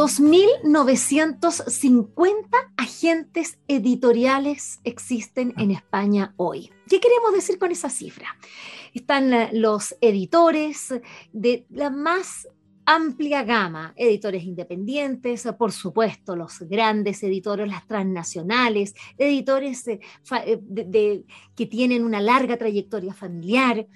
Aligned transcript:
2.950 0.00 2.48
agentes 2.78 3.58
editoriales 3.68 4.80
existen 4.82 5.52
en 5.58 5.72
España 5.72 6.32
hoy. 6.38 6.70
¿Qué 6.88 7.00
queremos 7.00 7.34
decir 7.34 7.58
con 7.58 7.70
esa 7.70 7.90
cifra? 7.90 8.34
Están 8.94 9.34
eh, 9.34 9.50
los 9.52 9.94
editores 10.00 10.94
de 11.34 11.66
la 11.68 11.90
más 11.90 12.48
amplia 12.86 13.42
gama, 13.42 13.92
editores 13.94 14.44
independientes, 14.44 15.46
por 15.58 15.70
supuesto, 15.70 16.34
los 16.34 16.60
grandes 16.60 17.22
editores, 17.22 17.68
las 17.68 17.86
transnacionales, 17.86 18.94
editores 19.18 19.86
eh, 19.86 20.00
eh, 20.46 21.24
que 21.54 21.66
tienen 21.66 22.04
una 22.04 22.22
larga 22.22 22.56
trayectoria 22.56 23.12
familiar, 23.12 23.86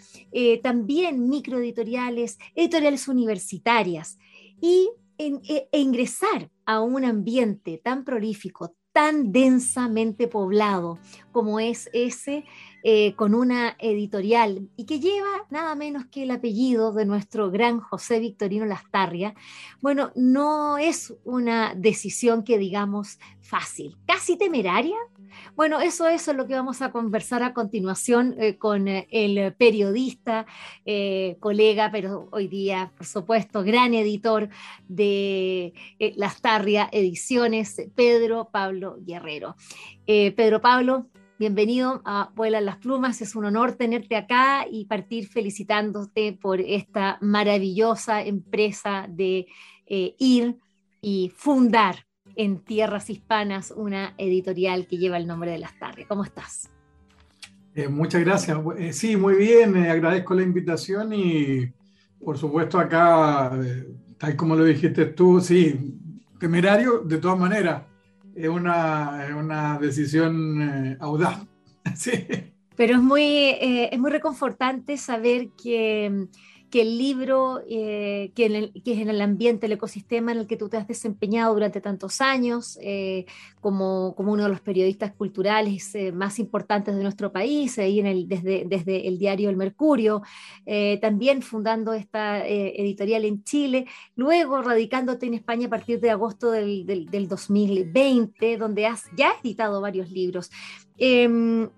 también 0.63 1.31
microeditoriales, 1.31 2.39
editoriales 2.55 3.09
universitarias 3.09 4.19
y 4.61 4.91
e, 5.19 5.69
e, 5.73 5.79
ingresar 5.79 6.51
a 6.67 6.81
un 6.81 7.05
ambiente 7.05 7.81
tan 7.83 8.05
prolífico, 8.05 8.75
tan 8.93 9.33
densamente 9.33 10.29
poblado 10.29 10.99
como 11.33 11.61
es 11.61 11.91
ese, 11.93 12.45
eh, 12.87 13.15
con 13.15 13.35
una 13.35 13.77
editorial 13.79 14.69
y 14.77 14.85
que 14.85 15.01
lleva 15.01 15.47
nada 15.49 15.75
menos 15.75 16.05
que 16.05 16.25
el 16.25 16.31
apellido 16.31 16.93
de 16.93 17.07
nuestro 17.07 17.51
gran 17.51 17.81
José 17.81 18.21
Victorino 18.21 18.67
Lastarria, 18.67 19.35
bueno, 19.81 20.13
no 20.15 20.77
es 20.77 21.15
una 21.25 21.75
decisión 21.75 22.45
que 22.45 22.59
digamos 22.59 23.19
fácil, 23.41 23.97
casi 24.05 24.37
temeraria, 24.37 24.99
bueno, 25.57 25.81
eso, 25.81 26.07
es 26.09 26.27
lo 26.35 26.47
que 26.47 26.53
vamos 26.53 26.83
a 26.83 26.93
conversar 26.93 27.43
a 27.43 27.55
continuación 27.55 28.37
eh, 28.39 28.59
con 28.59 28.87
eh, 28.87 29.09
el 29.11 29.55
periodista, 29.55 30.45
colega, 31.41 31.91
pero 31.91 32.29
hoy 32.33 32.49
día, 32.49 32.93
por 32.99 33.07
supuesto, 33.07 33.65
gran 33.65 33.95
editor 33.95 34.51
de 34.89 35.73
Las 36.17 36.43
Tarria 36.43 36.91
Ediciones, 36.93 37.77
Pedro 37.95 38.51
Pablo 38.53 38.99
Guerrero. 39.01 39.57
Pedro 40.05 40.61
Pablo, 40.61 41.09
bienvenido 41.39 42.03
a 42.05 42.31
Vuelan 42.35 42.65
las 42.65 42.77
Plumas. 42.79 43.21
Es 43.21 43.35
un 43.35 43.45
honor 43.45 43.73
tenerte 43.73 44.17
acá 44.17 44.67
y 44.71 44.87
partir 44.87 45.29
felicitándote 45.29 46.39
por 46.41 46.61
esta 46.61 47.19
maravillosa 47.21 48.23
empresa 48.23 49.07
de 49.09 49.47
ir 49.87 50.59
y 51.01 51.33
fundar 51.37 52.07
en 52.37 52.59
tierras 52.65 53.11
hispanas 53.11 53.73
una 53.77 54.15
editorial 54.19 54.87
que 54.87 54.97
lleva 54.97 55.17
el 55.17 55.27
nombre 55.27 55.51
de 55.51 55.59
Las 55.59 55.79
Tardes. 55.79 56.07
¿Cómo 56.07 56.25
estás? 56.25 56.71
Eh, 57.75 57.89
muchas 57.89 58.21
gracias. 58.23 58.59
Eh, 58.79 58.93
sí, 58.93 59.17
muy 59.17 59.35
bien. 59.37 59.77
Eh, 59.77 59.91
agradezco 59.91 60.35
la 60.35 60.43
invitación 60.43 61.13
y 61.13 61.73
por 62.25 62.39
supuesto 62.39 62.79
acá, 62.79 63.53
tal 64.17 64.37
como 64.37 64.57
lo 64.57 64.65
dijiste 64.65 65.07
tú, 65.07 65.41
sí, 65.41 65.99
temerario 66.39 67.01
de 67.01 67.19
todas 67.19 67.39
maneras. 67.39 67.83
Es 68.35 68.49
una, 68.49 69.27
una 69.39 69.79
decisión 69.79 70.97
audaz. 71.01 71.47
sí. 71.95 72.27
Pero 72.77 72.95
es 72.95 73.03
muy, 73.03 73.57
es 73.61 73.99
muy 73.99 74.11
reconfortante 74.11 74.97
saber 74.97 75.51
que 75.51 76.27
que 76.75 76.83
el 76.83 76.99
libro, 76.99 77.61
eh, 77.69 78.33
que, 78.35 78.47
es 78.85 78.99
en 78.99 79.09
el 79.09 79.21
ambiente, 79.21 79.67
el 79.67 79.73
ecosistema 79.73 80.33
en 80.33 80.39
el 80.39 80.49
que 80.49 80.57
tú 80.57 80.69
te 80.69 80.77
has 80.77 80.89
desempeñado 80.89 81.55
durante 81.55 81.81
tantos 81.81 82.21
años, 82.21 82.81
eh, 82.83 83.27
como, 83.61 84.13
como, 84.17 84.33
uno 84.33 84.43
de 84.43 84.49
los 84.49 84.61
periodistas 84.61 85.13
culturales 85.13 85.95
eh, 85.95 86.11
más 86.11 86.41
importantes 86.41 86.97
de 86.97 87.03
nuestro 87.05 87.31
país, 87.31 87.79
ahí 87.79 88.01
en 88.01 88.07
el, 88.07 88.27
desde, 88.27 88.65
desde 88.67 89.07
el 89.07 89.21
diario 89.21 89.51
El 89.51 89.57
Mercurio, 89.57 90.23
también 91.01 91.43
fundando 91.43 91.93
esta 91.93 92.45
editorial 92.45 93.25
en 93.25 93.45
Chile, 93.45 93.87
luego 94.17 94.61
radicándote 94.61 95.27
en 95.27 95.35
España 95.35 95.69
a 95.69 95.71
partir 95.71 96.01
de 96.01 96.11
agosto 96.11 96.51
del, 96.51 96.87
del, 96.87 97.07
del 97.07 97.29
2020, 97.29 98.57
donde 98.57 98.87
has 98.87 99.05
ya 99.17 99.35
editado 99.45 99.81
varios 99.81 100.11
libros. 100.11 100.51
Em, 100.99 101.69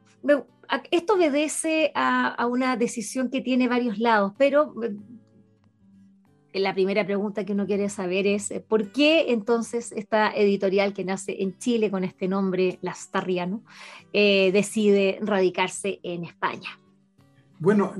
esto 0.91 1.15
obedece 1.15 1.93
a, 1.94 2.47
una 2.47 2.77
decisión 2.77 3.31
que 3.31 3.41
tiene 3.41 3.69
varios 3.69 3.99
lados, 3.99 4.32
pero 4.38 4.75
eh, 4.82 6.60
la 6.60 6.75
primera 6.75 7.04
pregunta 7.04 7.44
que 7.44 7.53
uno 7.53 7.66
quiere 7.66 7.88
saber 7.88 8.27
es, 8.27 8.50
eh, 8.50 8.65
¿por 8.66 8.93
qué 8.93 9.32
entonces 9.32 9.93
esta 9.93 10.31
editorial 10.31 10.93
que 10.93 11.05
nace 11.05 11.43
en 11.43 11.59
Chile 11.59 11.91
con 11.91 12.05
este 12.05 12.28
nombre, 12.28 12.78
Lastarriano, 12.82 13.62
eh, 14.12 14.50
decide 14.53 15.19
radicarse 15.22 16.00
en 16.03 16.25
España? 16.25 16.78
Bueno, 17.59 17.94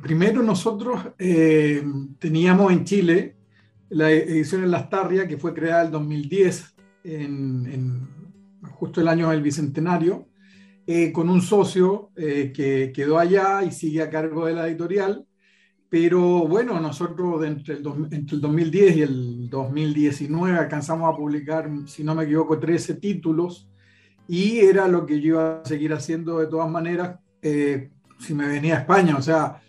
primero 0.00 0.44
nosotros 0.44 1.00
teníamos 1.18 2.72
en 2.72 2.84
Chile 2.84 3.36
la 3.88 4.12
edición 4.12 4.70
Lastarria, 4.70 5.26
que 5.26 5.38
fue 5.38 5.54
creada 5.54 5.86
en 5.86 5.90
2010, 5.90 6.76
en, 7.04 8.08
justo 8.72 9.00
el 9.00 9.08
año 9.08 9.30
del 9.30 9.42
Bicentenario, 9.42 10.28
eh, 10.86 11.12
con 11.12 11.28
un 11.28 11.42
socio 11.42 12.10
eh, 12.16 12.52
que 12.54 12.92
quedó 12.94 13.18
allá 13.18 13.62
y 13.64 13.72
sigue 13.72 14.02
a 14.02 14.10
cargo 14.10 14.46
de 14.46 14.54
la 14.54 14.68
editorial. 14.68 15.26
Pero 15.88 16.46
bueno, 16.46 16.80
nosotros 16.80 17.44
entre 17.44 17.74
el, 17.74 17.86
entre 18.10 18.36
el 18.36 18.40
2010 18.40 18.96
y 18.96 19.02
el 19.02 19.50
2019 19.50 20.58
alcanzamos 20.58 21.12
a 21.12 21.16
publicar, 21.16 21.70
si 21.86 22.04
no 22.04 22.14
me 22.14 22.24
equivoco, 22.24 22.58
13 22.58 22.94
títulos 22.94 23.68
y 24.28 24.58
era 24.58 24.88
lo 24.88 25.06
que 25.06 25.20
yo 25.20 25.34
iba 25.34 25.60
a 25.60 25.64
seguir 25.64 25.92
haciendo 25.92 26.38
de 26.38 26.48
todas 26.48 26.68
maneras 26.68 27.18
eh, 27.42 27.90
si 28.18 28.34
me 28.34 28.48
venía 28.48 28.76
a 28.76 28.80
España. 28.80 29.16
O 29.16 29.22
sea, 29.22 29.62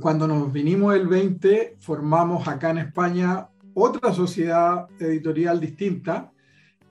cuando 0.00 0.26
nos 0.26 0.52
vinimos 0.52 0.94
el 0.94 1.06
20, 1.06 1.76
formamos 1.80 2.46
acá 2.48 2.70
en 2.70 2.78
España 2.78 3.48
otra 3.74 4.12
sociedad 4.12 4.86
editorial 4.98 5.60
distinta 5.60 6.31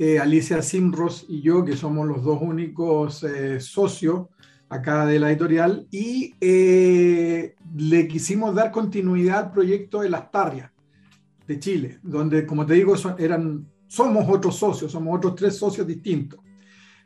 eh, 0.04 0.18
Alicia 0.18 0.64
Simros 0.64 1.28
y 1.30 1.42
yo, 1.42 1.64
que 1.64 1.78
somos 1.78 2.08
los 2.08 2.24
dos 2.24 2.42
únicos 2.42 3.24
eh, 3.24 3.60
socios 3.60 4.30
acá 4.68 5.06
de 5.06 5.20
la 5.20 5.30
editorial, 5.30 5.86
y 5.92 6.34
eh, 6.42 7.54
le 7.76 8.08
quisimos 8.08 8.56
dar 8.56 8.72
continuidad 8.72 9.38
al 9.38 9.52
proyecto 9.52 10.02
de 10.02 10.10
Las 10.10 10.32
Tarrias 10.32 10.72
de 11.46 11.60
Chile, 11.60 12.00
donde, 12.02 12.48
como 12.48 12.66
te 12.66 12.74
digo, 12.74 12.96
eran, 13.20 13.68
somos 13.86 14.28
otros 14.28 14.56
socios, 14.56 14.92
somos 14.92 15.16
otros 15.16 15.36
tres 15.36 15.56
socios 15.56 15.86
distintos. 15.86 16.40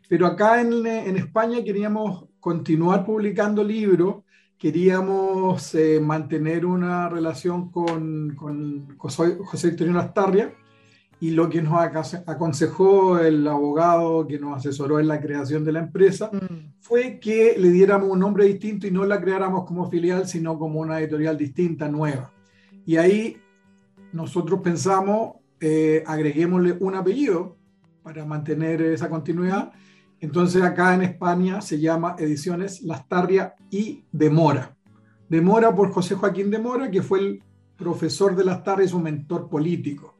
Pero 0.07 0.25
acá 0.25 0.61
en, 0.61 0.87
en 0.87 1.17
España 1.17 1.61
queríamos 1.65 2.27
continuar 2.39 3.03
publicando 3.05 3.61
libros, 3.61 4.23
queríamos 4.57 5.75
mantener 5.99 6.65
una 6.65 7.09
relación 7.09 7.69
con, 7.71 8.35
con 8.37 8.97
José, 8.97 9.37
José 9.43 9.67
Victorino 9.71 9.97
Lastarria, 9.97 10.53
y 11.19 11.31
lo 11.31 11.49
que 11.49 11.61
nos 11.61 12.13
aconsejó 12.27 13.19
el 13.19 13.47
abogado 13.47 14.27
que 14.27 14.37
nos 14.37 14.57
asesoró 14.57 14.99
en 14.99 15.07
la 15.07 15.21
creación 15.21 15.63
de 15.63 15.71
la 15.71 15.79
empresa 15.79 16.29
mm. 16.31 16.73
fue 16.79 17.19
que 17.19 17.55
le 17.57 17.69
diéramos 17.69 18.09
un 18.09 18.19
nombre 18.19 18.45
distinto 18.45 18.85
y 18.85 18.91
no 18.91 19.05
la 19.05 19.21
creáramos 19.21 19.65
como 19.65 19.89
filial, 19.89 20.27
sino 20.27 20.59
como 20.59 20.79
una 20.79 20.99
editorial 20.99 21.37
distinta, 21.37 21.87
nueva. 21.87 22.31
Y 22.85 22.97
ahí 22.97 23.37
nosotros 24.11 24.59
pensamos, 24.61 25.35
eh, 25.59 26.03
agreguémosle 26.05 26.77
un 26.79 26.95
apellido 26.95 27.57
para 28.03 28.25
mantener 28.25 28.81
esa 28.81 29.09
continuidad. 29.09 29.71
Entonces 30.19 30.61
acá 30.63 30.93
en 30.93 31.01
España 31.01 31.61
se 31.61 31.79
llama 31.79 32.15
Ediciones 32.19 32.83
Lastarria 32.83 33.55
y 33.69 34.03
Demora. 34.11 34.75
Demora 35.29 35.73
por 35.73 35.91
José 35.91 36.15
Joaquín 36.15 36.51
Demora, 36.51 36.91
que 36.91 37.01
fue 37.01 37.19
el 37.19 37.43
profesor 37.77 38.35
de 38.35 38.45
Lastarria 38.45 38.85
y 38.85 38.89
su 38.89 38.99
mentor 38.99 39.49
político 39.49 40.14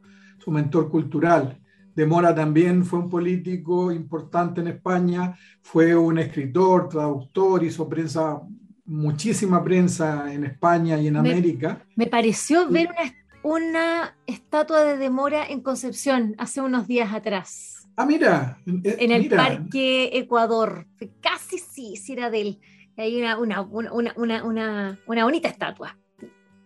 su 0.45 0.51
mentor 0.51 0.92
cultural. 0.92 1.59
De 1.95 2.06
Mora 2.06 2.36
también 2.36 2.86
fue 2.86 3.00
un 3.00 3.09
político 3.09 3.92
importante 3.92 4.62
en 4.62 4.68
España, 4.68 5.36
fue 5.63 5.95
un 5.95 6.19
escritor, 6.19 6.88
traductor, 6.88 7.63
hizo 7.63 7.89
prensa, 7.89 8.42
muchísima 8.86 9.63
prensa 9.63 10.31
en 10.31 10.44
España 10.44 11.00
y 11.00 11.07
en 11.07 11.18
América. 11.18 11.83
Me 11.95 12.06
pareció 12.06 12.69
ver 12.69 12.89
una, 12.89 13.65
una 13.71 14.18
estatua 14.27 14.83
de 14.83 14.97
Demora 14.97 15.47
en 15.47 15.62
Concepción 15.62 16.36
hace 16.38 16.62
unos 16.62 16.86
días 16.86 17.12
atrás. 17.12 17.88
Ah, 17.95 18.06
mira. 18.06 18.59
Eh, 18.68 18.98
en 19.00 19.12
el 19.12 19.27
Parque 19.30 20.12
Ecuador. 20.13 20.86
Casi 21.21 21.57
sí, 21.57 21.95
sí 21.95 22.13
era 22.13 22.30
de 22.30 22.41
él. 22.41 22.59
Hay 22.98 23.19
una, 23.19 23.39
una, 23.39 25.00
una 25.07 25.24
bonita 25.24 25.48
estatua. 25.48 25.98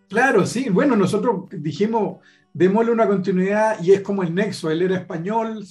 Claro, 0.10 0.46
sí. 0.48 0.70
Bueno, 0.70 0.96
nosotros 0.96 1.44
dijimos, 1.52 2.18
démosle 2.54 2.92
una 2.92 3.08
continuidad 3.08 3.82
y 3.82 3.92
es 3.92 4.02
como 4.02 4.24
el 4.24 4.34
nexo. 4.34 4.70
Él 4.70 4.82
era 4.82 4.98
español, 4.98 5.66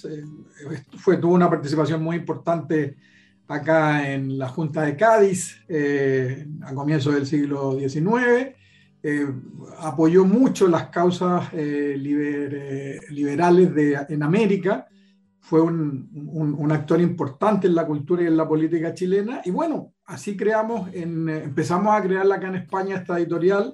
fue, 0.96 1.16
tuvo 1.16 1.34
una 1.34 1.50
participación 1.50 2.02
muy 2.02 2.16
importante 2.16 2.96
acá 3.48 4.12
en 4.12 4.38
la 4.38 4.48
Junta 4.48 4.82
de 4.82 4.96
Cádiz 4.96 5.64
eh, 5.68 6.46
a 6.62 6.74
comienzos 6.74 7.14
del 7.14 7.26
siglo 7.26 7.78
XIX. 7.78 8.54
Eh, 9.02 9.26
apoyó 9.78 10.24
mucho 10.24 10.68
las 10.68 10.88
causas 10.88 11.48
eh, 11.52 11.94
liberales 11.96 13.70
en 14.08 14.22
América, 14.22 14.86
fue 15.40 15.62
un, 15.62 16.10
un, 16.58 16.72
actor 16.72 17.00
importante 17.00 17.68
en 17.68 17.74
la 17.74 17.86
cultura 17.86 18.22
y 18.22 18.26
en 18.26 18.36
la 18.36 18.46
política 18.46 18.92
chilena. 18.92 19.40
Y 19.46 19.50
bueno, 19.50 19.94
así 20.04 20.36
creamos, 20.36 20.92
en, 20.92 21.26
empezamos 21.26 21.94
a 21.94 22.02
crearla 22.02 22.34
acá 22.34 22.48
en 22.48 22.56
España 22.56 22.96
esta 22.96 23.18
editorial 23.18 23.72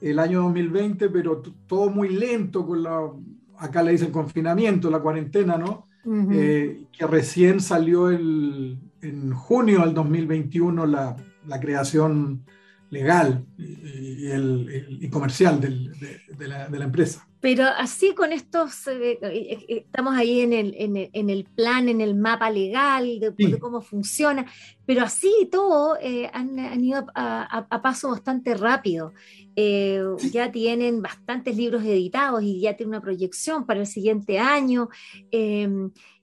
el 0.00 0.18
año 0.18 0.42
2020, 0.42 1.08
pero 1.10 1.42
todo 1.66 1.90
muy 1.90 2.10
lento 2.10 2.66
con 2.66 2.82
la, 2.82 3.10
acá 3.58 3.82
le 3.82 3.92
dicen 3.92 4.12
confinamiento, 4.12 4.90
la 4.90 5.00
cuarentena, 5.00 5.56
¿no? 5.56 5.86
Eh, 6.32 6.86
que 6.90 7.06
recién 7.06 7.60
salió 7.60 8.08
el, 8.08 8.78
en 9.02 9.30
junio 9.34 9.80
del 9.80 9.92
2021 9.92 10.86
la, 10.86 11.14
la 11.46 11.60
creación 11.60 12.44
legal 12.90 13.44
y, 13.58 14.26
el, 14.28 14.98
y 15.02 15.08
comercial 15.10 15.60
del, 15.60 15.92
de, 16.38 16.48
la, 16.48 16.68
de, 16.68 16.78
la, 16.78 16.84
empresa. 16.86 17.28
Pero 17.40 17.64
así 17.64 18.14
con 18.14 18.32
estos, 18.32 18.86
eh, 18.86 19.18
eh, 19.20 19.66
estamos 19.68 20.16
ahí 20.16 20.40
en 20.40 20.52
el, 20.52 20.74
en, 20.78 20.96
el, 20.96 21.10
en 21.12 21.30
el, 21.30 21.44
plan, 21.44 21.88
en 21.88 22.00
el 22.00 22.14
mapa 22.14 22.50
legal 22.50 23.20
de, 23.20 23.58
cómo 23.58 23.82
funciona, 23.82 24.46
pero 24.88 25.02
así 25.02 25.50
todo 25.52 25.98
han, 26.32 26.58
han, 26.58 26.82
ido 26.82 27.04
a, 27.14 27.66
a, 27.70 27.82
paso 27.82 28.08
bastante 28.08 28.54
rápido. 28.54 29.12
Ya 29.54 30.50
tienen 30.50 31.02
bastantes 31.02 31.54
libros 31.58 31.84
editados 31.84 32.42
y 32.42 32.58
ya 32.60 32.74
tienen 32.74 32.94
una 32.94 33.02
proyección 33.02 33.66
para 33.66 33.80
el 33.80 33.86
siguiente 33.86 34.38
año. 34.38 34.88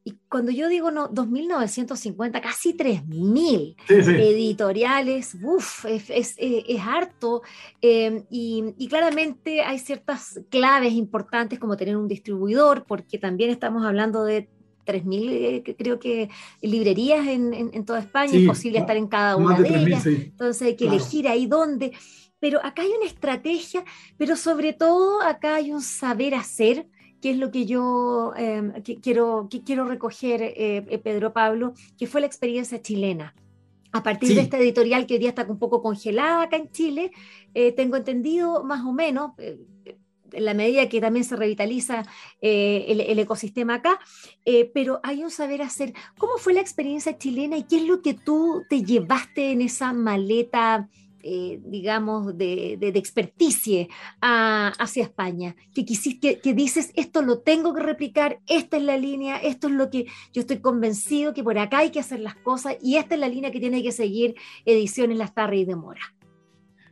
Y 0.08 0.20
cuando 0.30 0.52
yo 0.52 0.70
digo 0.70 0.92
no, 0.92 1.10
2.950, 1.10 2.40
casi 2.40 2.78
3.000 2.78 3.76
editoriales, 3.90 5.36
uff, 5.42 5.84
es, 5.86 6.36
es, 6.38 6.80
harto. 6.80 7.42
Em, 7.82 8.24
y, 8.30 8.88
claramente 8.88 9.64
hay 9.64 9.80
ciertas 9.80 10.40
claves 10.50 10.94
importantes 10.94 11.58
como 11.58 11.76
tener 11.76 11.98
un 11.98 12.08
distribuidor, 12.08 12.86
porque 12.86 13.18
también 13.18 13.50
estamos 13.50 13.84
hablando 13.84 14.24
de 14.24 14.48
3.000, 14.86 15.30
eh, 15.32 15.76
creo 15.78 16.00
que 16.00 16.30
librerías 16.62 17.28
en, 17.28 17.54
en, 17.54 17.86
toda 17.86 18.00
España, 18.00 18.34
es 18.34 18.48
posible 18.48 18.80
estar 18.80 18.98
en 18.98 19.08
cada 19.08 19.36
una 19.36 19.60
de, 19.60 19.68
ellas. 19.68 20.06
Entonces 20.06 20.62
hay 20.68 20.76
que 20.76 20.88
elegir 20.88 21.28
ahí 21.28 21.48
dónde. 21.48 21.92
Pero 22.40 22.60
acá 22.64 22.84
hay 22.84 22.92
una 22.92 23.06
estrategia, 23.06 23.84
pero 24.18 24.36
sobre 24.36 24.74
todo 24.74 25.22
acá 25.22 25.56
hay 25.56 25.72
un 25.72 25.82
saber 25.82 26.36
hacer 26.36 26.88
que 27.26 27.32
es 27.32 27.38
lo 27.38 27.50
que 27.50 27.66
yo 27.66 28.34
em, 28.38 28.72
quiero, 29.02 29.50
quiero 29.66 29.86
recoger, 29.86 30.44
eh, 30.44 30.86
eh, 30.88 31.00
Pedro 31.00 31.34
Pablo, 31.34 31.74
que 31.98 32.06
fue 32.06 32.22
la 32.22 32.28
experiencia 32.28 32.80
chilena. 32.84 33.34
A 33.92 34.04
partir 34.04 34.36
de 34.36 34.42
esta 34.42 34.60
editorial 34.60 35.08
que 35.08 35.16
hoy 35.16 35.20
día 35.22 35.30
está 35.30 35.44
un 35.50 35.58
poco 35.58 35.82
congelada 35.82 36.44
acá 36.44 36.58
en 36.58 36.70
Chile, 36.70 37.12
eh, 37.56 37.72
tengo 37.72 37.96
entendido 37.96 38.64
más 38.64 38.86
o 38.86 38.92
menos, 38.92 39.32
en 40.32 40.46
la 40.46 40.54
medida 40.54 40.90
que 40.90 41.02
también 41.02 41.26
se 41.26 41.36
revitaliza 41.36 42.06
el, 42.42 43.02
el, 43.02 43.20
ecosistema 43.20 43.76
acá, 43.76 44.00
pero 44.74 45.00
hay 45.04 45.24
un 45.24 45.32
saber 45.32 45.62
hacer. 45.62 45.94
¿Cómo 46.18 46.38
fue 46.38 46.54
la 46.54 46.62
experiencia 46.62 47.18
chilena 47.18 47.58
y 47.58 47.64
qué 47.64 47.78
es 47.78 47.84
lo 47.84 48.02
que 48.02 48.14
tú 48.14 48.64
te 48.70 48.84
llevaste 48.84 49.52
en 49.52 49.62
esa 49.62 49.94
maleta? 49.94 50.90
Eh, 51.28 51.60
digamos, 51.66 52.38
de, 52.38 52.78
de, 52.80 52.90
experticie 52.90 53.90
hacia 54.22 55.02
España, 55.02 55.56
que, 55.74 55.84
quisiste, 55.84 56.40
que, 56.40 56.54
dices, 56.54 56.92
esto 56.96 57.24
lo 57.24 57.40
tengo 57.40 57.74
que 57.74 57.82
replicar, 57.82 58.42
esta 58.46 58.78
es 58.78 58.84
la 58.84 58.96
línea, 58.96 59.38
esto 59.38 59.66
es 59.66 59.74
lo 59.74 59.90
que 59.90 60.06
yo 60.34 60.42
estoy 60.42 60.60
convencido 60.60 61.34
que 61.34 61.44
por 61.44 61.58
acá 61.58 61.80
hay 61.80 61.90
que 61.90 62.00
hacer 62.00 62.20
las 62.20 62.36
cosas 62.36 62.78
y 62.80 62.98
esta 62.98 63.16
es 63.16 63.22
la 63.22 63.28
línea 63.28 63.50
que 63.50 63.60
tiene 63.60 63.82
que 63.82 63.92
seguir 63.92 64.36
Ediciones 64.66 65.18
Lastarria 65.18 65.62
y 65.62 65.66
Demora. 65.66 66.14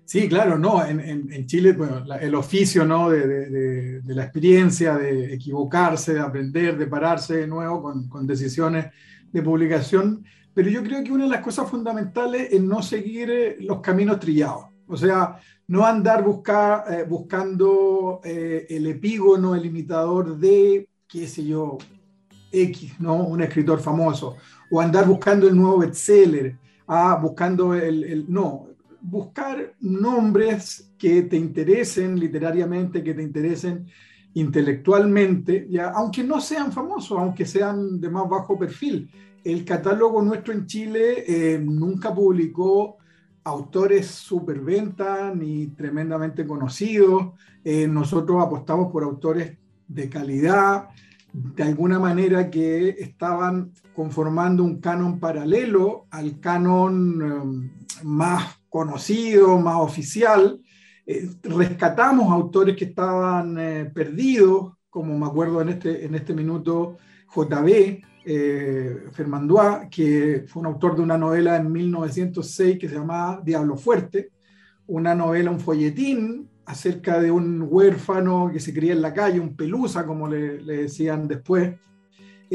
Sí, 0.05 0.27
claro, 0.27 0.59
no, 0.59 0.85
en, 0.85 0.99
en, 0.99 1.45
Chile 1.47 1.71
bueno, 1.73 2.03
el 2.19 2.35
oficio 2.35 2.85
¿no? 2.85 3.09
De, 3.09 4.01
de, 4.01 4.13
la 4.13 4.23
experiencia, 4.23 4.97
de 4.97 5.33
equivocarse, 5.33 6.13
de 6.13 6.19
aprender, 6.19 6.77
de 6.77 6.87
pararse 6.87 7.37
de 7.37 7.47
nuevo 7.47 7.81
con, 7.81 8.09
con 8.09 8.27
decisiones 8.27 8.87
de 9.31 9.41
publicación, 9.41 10.25
pero 10.53 10.69
yo 10.69 10.83
creo 10.83 11.03
que 11.03 11.11
una 11.11 11.23
de 11.23 11.31
las 11.31 11.41
cosas 11.41 11.69
fundamentales 11.69 12.49
es 12.51 12.61
no 12.61 12.81
seguir 12.83 13.31
eh, 13.31 13.57
los 13.61 13.79
caminos 13.79 14.19
trillados. 14.19 14.65
O 14.87 14.97
sea, 14.97 15.39
no 15.67 15.85
andar 15.85 16.23
buscar, 16.23 16.85
eh, 16.93 17.05
buscando 17.07 18.21
eh, 18.23 18.67
el 18.69 18.85
epígono, 18.87 19.55
el 19.55 19.65
imitador 19.65 20.37
de, 20.37 20.87
qué 21.07 21.27
sé 21.27 21.45
yo, 21.45 21.77
X, 22.51 22.99
¿no? 22.99 23.15
Un 23.15 23.41
escritor 23.41 23.79
famoso. 23.79 24.35
O 24.69 24.79
andar 24.79 25.07
buscando 25.07 25.47
el 25.47 25.55
nuevo 25.55 25.79
bestseller. 25.79 26.55
Ah, 26.87 27.17
buscando 27.19 27.73
el, 27.73 28.03
el, 28.03 28.25
No, 28.27 28.67
buscar 29.03 29.75
nombres 29.79 30.93
que 30.97 31.21
te 31.23 31.37
interesen 31.37 32.19
literariamente, 32.19 33.03
que 33.03 33.13
te 33.13 33.21
interesen 33.21 33.85
intelectualmente, 34.33 35.67
ya, 35.69 35.89
aunque 35.89 36.23
no 36.23 36.41
sean 36.41 36.71
famosos, 36.71 37.19
aunque 37.19 37.45
sean 37.45 38.01
de 38.01 38.09
más 38.09 38.27
bajo 38.27 38.57
perfil 38.57 39.09
el 39.43 39.65
catálogo 39.65 40.21
nuestro 40.21 40.53
en 40.53 40.65
Chile 40.65 41.23
eh, 41.27 41.59
nunca 41.59 42.13
publicó 42.13 42.97
autores 43.43 44.07
superventa 44.07 45.33
ni 45.35 45.67
tremendamente 45.67 46.47
conocidos. 46.47 47.33
Eh, 47.63 47.87
nosotros 47.87 48.41
apostamos 48.41 48.91
por 48.91 49.03
autores 49.03 49.57
de 49.87 50.09
calidad, 50.09 50.87
de 51.33 51.63
alguna 51.63 51.99
manera 51.99 52.49
que 52.49 52.89
estaban 52.89 53.71
conformando 53.93 54.63
un 54.63 54.79
canon 54.79 55.19
paralelo 55.19 56.07
al 56.09 56.39
canon 56.39 57.21
um, 57.21 57.69
más 58.03 58.59
conocido, 58.73 59.59
más 59.59 59.75
oficial. 59.75 60.59
Eh, 61.05 61.29
rescatamos 61.43 62.31
autores 62.31 62.75
que 62.75 62.85
estaban 62.85 63.55
perdidos, 63.93 64.73
como 64.89 65.15
me 65.15 65.27
acuerdo 65.27 65.61
en 65.61 65.69
este, 65.69 66.05
en 66.05 66.15
este 66.15 66.33
minuto 66.33 66.97
JB, 67.35 68.01
eh, 68.25 69.09
que 69.91 70.45
fue 70.47 70.59
un 70.59 70.65
autor 70.65 70.95
de 70.95 71.01
una 71.03 71.19
novela 71.19 71.57
en 71.57 71.71
1906 71.71 72.79
que 72.79 72.89
se 72.89 72.95
llamaba 72.95 73.41
Diablo 73.45 73.77
Fuerte, 73.77 74.31
una 74.87 75.13
novela, 75.13 75.51
un 75.51 75.59
folletín 75.59 76.49
acerca 76.65 77.19
de 77.19 77.29
un 77.29 77.67
huérfano 77.69 78.49
que 78.51 78.59
se 78.59 78.73
cría 78.73 78.93
en 78.93 79.03
la 79.03 79.13
calle, 79.13 79.39
un 79.39 79.55
pelusa, 79.55 80.03
como 80.03 80.27
le, 80.27 80.63
decían 80.63 81.27
después. 81.27 81.75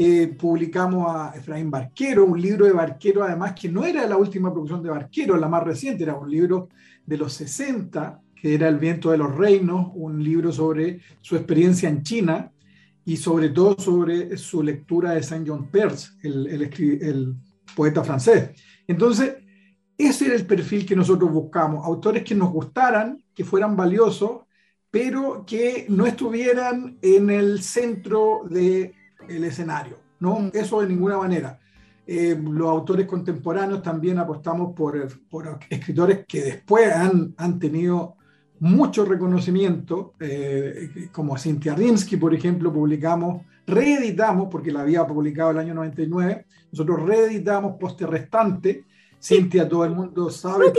Eh, 0.01 0.27
publicamos 0.27 1.13
a 1.13 1.33
Efraín 1.35 1.69
Barquero, 1.69 2.23
un 2.23 2.41
libro 2.41 2.65
de 2.65 2.71
Barquero, 2.71 3.21
además 3.21 3.51
que 3.51 3.67
no 3.67 3.83
era 3.83 4.07
la 4.07 4.15
última 4.15 4.49
producción 4.49 4.81
de 4.81 4.89
Barquero, 4.89 5.35
la 5.35 5.49
más 5.49 5.61
reciente, 5.61 6.05
era 6.05 6.15
un 6.15 6.31
libro 6.31 6.69
de 7.05 7.17
los 7.17 7.33
60, 7.33 8.21
que 8.33 8.53
era 8.53 8.69
El 8.69 8.77
viento 8.77 9.11
de 9.11 9.17
los 9.17 9.35
reinos, 9.35 9.91
un 9.95 10.23
libro 10.23 10.53
sobre 10.53 11.01
su 11.19 11.35
experiencia 11.35 11.89
en 11.89 12.03
China, 12.03 12.49
y 13.03 13.17
sobre 13.17 13.49
todo 13.49 13.75
sobre 13.77 14.37
su 14.37 14.63
lectura 14.63 15.11
de 15.11 15.21
Saint-John 15.21 15.69
Perse, 15.69 16.11
el, 16.23 16.47
el, 16.47 17.35
poeta 17.75 18.01
francés. 18.01 18.51
Entonces, 18.87 19.35
ese 19.97 20.27
era 20.27 20.35
el 20.35 20.45
perfil 20.45 20.85
que 20.85 20.95
nosotros 20.95 21.29
buscamos, 21.29 21.85
autores 21.85 22.23
que 22.23 22.35
nos 22.35 22.53
gustaran, 22.53 23.21
que 23.35 23.43
fueran 23.43 23.75
valiosos, 23.75 24.43
pero 24.89 25.43
que 25.45 25.87
no 25.89 26.05
estuvieran 26.05 26.97
en 27.01 27.29
el 27.29 27.61
centro 27.61 28.43
del 28.49 28.93
el 29.27 29.43
escenario, 29.43 29.97
¿no? 30.19 30.39
Mm. 30.39 30.51
Eso 30.53 30.81
de 30.81 30.87
ninguna 30.87 31.17
manera. 31.17 31.59
Eh, 32.05 32.39
los 32.41 32.67
autores 32.67 33.05
contemporáneos 33.05 33.83
también 33.83 34.17
apostamos 34.17 34.73
por, 34.75 35.07
por 35.29 35.59
escritores 35.69 36.25
que 36.27 36.41
después 36.41 36.91
han, 36.91 37.35
han 37.37 37.59
tenido 37.59 38.15
mucho 38.59 39.05
reconocimiento, 39.05 40.13
eh, 40.19 41.09
como 41.11 41.37
Cynthia 41.37 41.75
Rimsky, 41.75 42.17
por 42.17 42.33
ejemplo, 42.33 42.73
publicamos, 42.73 43.43
reeditamos, 43.65 44.47
porque 44.51 44.71
la 44.71 44.81
había 44.81 45.05
publicado 45.07 45.51
el 45.51 45.59
año 45.59 45.73
99, 45.73 46.45
nosotros 46.71 47.01
reeditamos 47.03 47.77
Poste 47.79 48.05
Restante, 48.05 48.85
Cynthia, 49.21 49.67
todo 49.67 49.85
el 49.85 49.91
mundo 49.91 50.29
sabe. 50.29 50.71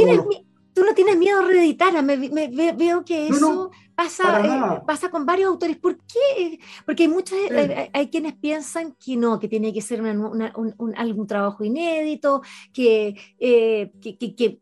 Tú 0.72 0.84
no 0.84 0.94
tienes 0.94 1.18
miedo 1.18 1.40
a 1.40 1.46
reeditar, 1.46 2.02
me, 2.02 2.16
veo 2.76 3.04
que 3.04 3.28
eso 3.28 3.70
pasa, 4.02 4.40
eh, 4.44 4.82
pasa 4.86 5.10
con 5.10 5.26
varios 5.26 5.48
autores. 5.48 5.76
¿Por 5.76 5.98
qué? 5.98 6.58
Porque 6.86 7.04
hay, 7.04 7.08
muchos, 7.08 7.38
hay, 7.92 8.08
quienes 8.08 8.34
piensan 8.34 8.94
que 8.94 9.16
no, 9.16 9.38
que 9.38 9.48
tiene 9.48 9.72
que 9.72 9.82
ser 9.82 10.00
un, 10.00 10.94
algún 10.96 11.26
trabajo 11.26 11.64
inédito, 11.64 12.42
que, 12.72 13.16
eh, 13.38 13.92
que, 14.00 14.16
que 14.16 14.34
que 14.34 14.60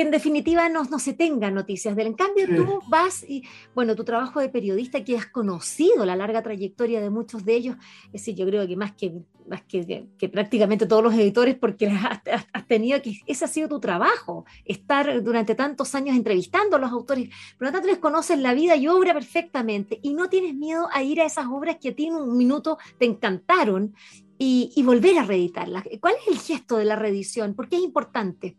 en 0.00 0.10
definitiva 0.10 0.68
no, 0.68 0.84
no 0.84 0.98
se 0.98 1.12
tengan 1.12 1.54
noticias 1.54 1.94
de 1.96 2.02
él. 2.02 2.08
En 2.08 2.14
cambio, 2.14 2.46
tú 2.46 2.80
vas 2.88 3.24
y, 3.28 3.44
bueno, 3.74 3.94
tu 3.94 4.04
trabajo 4.04 4.40
de 4.40 4.48
periodista 4.48 5.04
que 5.04 5.16
has 5.16 5.26
conocido 5.26 6.04
la 6.04 6.16
larga 6.16 6.42
trayectoria 6.42 7.00
de 7.00 7.10
muchos 7.10 7.44
de 7.44 7.54
ellos, 7.54 7.76
es 8.06 8.12
decir, 8.12 8.34
yo 8.34 8.46
creo 8.46 8.66
que 8.66 8.76
más 8.76 8.92
que, 8.92 9.12
más 9.48 9.62
que, 9.62 10.06
que, 10.18 10.28
prácticamente 10.28 10.86
todos 10.86 11.02
los 11.02 11.14
editores, 11.14 11.54
porque 11.54 11.86
has, 11.88 12.20
has, 12.52 12.66
tenido 12.66 13.00
que, 13.00 13.20
ese 13.26 13.44
ha 13.44 13.48
sido 13.48 13.68
tu 13.68 13.80
trabajo, 13.80 14.44
estar 14.64 15.22
durante 15.22 15.54
tantos 15.54 15.94
años 15.94 16.16
entrevistando 16.16 16.76
a 16.76 16.78
los 16.78 16.90
autores, 16.90 17.30
por 17.58 17.68
lo 17.68 17.72
tanto 17.72 17.88
les 17.88 17.98
conoces 17.98 18.38
la 18.38 18.54
vida 18.54 18.76
y 18.76 18.88
obra 18.88 19.14
perfectamente 19.14 19.98
y 20.02 20.14
no 20.14 20.28
tienes 20.28 20.54
miedo 20.54 20.88
a 20.92 21.02
ir 21.02 21.20
a 21.20 21.24
esas 21.24 21.46
obras 21.46 21.76
que 21.80 21.90
a 21.90 21.94
ti 21.94 22.06
en 22.06 22.14
un 22.14 22.36
minuto 22.36 22.78
te 22.98 23.06
encantaron 23.06 23.94
y, 24.38 24.72
y 24.76 24.82
volver 24.82 25.18
a 25.18 25.24
reeditarlas. 25.24 25.84
¿Cuál 26.00 26.14
es 26.20 26.28
el 26.28 26.38
gesto 26.38 26.76
de 26.76 26.84
la 26.84 26.96
reedición? 26.96 27.54
¿Por 27.54 27.68
qué 27.68 27.76
es 27.76 27.82
importante? 27.82 28.56